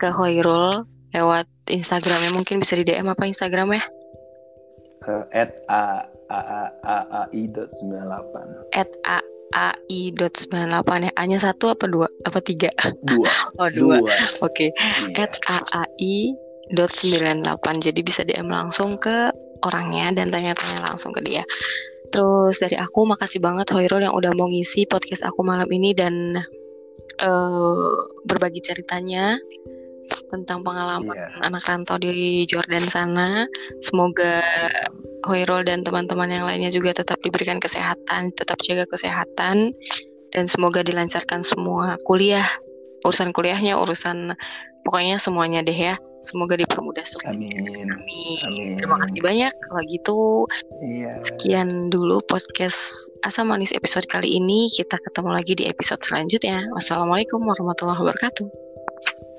ke 0.00 0.08
Hoirul 0.10 0.74
lewat 1.14 1.46
Instagramnya 1.70 2.34
mungkin 2.34 2.58
bisa 2.58 2.74
di 2.74 2.84
DM 2.84 3.06
apa 3.06 3.24
Instagramnya? 3.24 3.84
Uh, 5.04 5.24
at 5.36 5.60
a 5.68 6.08
a 6.32 6.40
a 6.40 6.62
a 6.82 6.96
a 7.12 7.22
i 7.30 7.44
dot 7.46 7.70
sembilan 7.70 8.08
delapan. 8.08 8.46
At 8.72 8.90
a 9.06 9.18
a 9.54 9.68
i 9.92 10.10
dot 10.16 10.34
sembilan 10.34 10.74
delapan 10.74 11.08
ya. 11.08 11.12
A-nya 11.20 11.38
satu 11.38 11.70
apa 11.70 11.86
dua? 11.86 12.08
Apa 12.26 12.40
tiga? 12.42 12.72
Dua. 13.06 13.30
oh 13.62 13.70
dua. 13.70 14.00
Oke. 14.00 14.10
Okay. 14.42 14.70
Yeah. 15.12 15.28
At 15.28 15.38
a 15.46 15.56
a 15.76 15.82
i 16.00 16.34
dot 16.74 16.90
sembilan 16.90 17.46
delapan. 17.46 17.78
Jadi 17.78 18.00
bisa 18.02 18.26
DM 18.26 18.48
langsung 18.50 18.96
ke 18.98 19.30
orangnya 19.64 20.12
dan 20.12 20.28
tanya-tanya 20.28 20.84
langsung 20.84 21.10
ke 21.10 21.24
dia. 21.24 21.42
Terus 22.12 22.62
dari 22.62 22.78
aku 22.78 23.08
makasih 23.08 23.42
banget 23.42 23.72
Hoirul 23.74 24.04
yang 24.04 24.14
udah 24.14 24.30
mau 24.36 24.46
ngisi 24.46 24.86
podcast 24.86 25.26
aku 25.26 25.42
malam 25.42 25.66
ini 25.72 25.90
dan 25.96 26.38
uh, 27.24 27.94
berbagi 28.28 28.62
ceritanya 28.62 29.34
tentang 30.28 30.60
pengalaman 30.60 31.16
yeah. 31.16 31.32
anak 31.42 31.64
rantau 31.64 31.96
di 31.96 32.44
Jordan 32.44 32.84
sana. 32.84 33.48
Semoga 33.80 34.44
Hoirul 35.24 35.64
dan 35.64 35.80
teman-teman 35.82 36.28
yang 36.28 36.44
lainnya 36.44 36.68
juga 36.68 36.92
tetap 36.92 37.16
diberikan 37.24 37.56
kesehatan, 37.56 38.30
tetap 38.36 38.60
jaga 38.60 38.84
kesehatan, 38.84 39.72
dan 40.36 40.44
semoga 40.44 40.84
dilancarkan 40.84 41.40
semua 41.40 41.96
kuliah, 42.04 42.44
urusan 43.08 43.32
kuliahnya, 43.32 43.80
urusan 43.80 44.36
pokoknya 44.84 45.16
semuanya 45.16 45.64
deh 45.64 45.74
ya. 45.74 45.96
Semoga 46.24 46.56
dipermudah 46.56 47.04
semua. 47.04 47.36
Amin. 47.36 47.60
Amin. 47.92 48.38
Amin. 48.48 48.74
Terima 48.80 48.96
kasih 49.04 49.20
banyak. 49.20 49.52
Kalau 49.52 49.82
gitu, 49.84 50.18
iya. 50.80 51.20
sekian 51.20 51.92
dulu 51.92 52.24
podcast 52.24 53.12
Asam 53.28 53.52
Manis 53.52 53.76
episode 53.76 54.08
kali 54.08 54.40
ini. 54.40 54.72
Kita 54.72 54.96
ketemu 54.96 55.36
lagi 55.36 55.52
di 55.52 55.68
episode 55.68 56.00
selanjutnya. 56.00 56.64
Wassalamualaikum 56.72 57.44
warahmatullahi 57.44 58.00
wabarakatuh. 58.00 58.48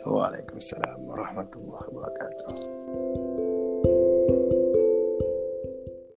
Waalaikumsalam 0.06 1.02
warahmatullahi 1.10 1.89
wabarakatuh. 1.89 2.85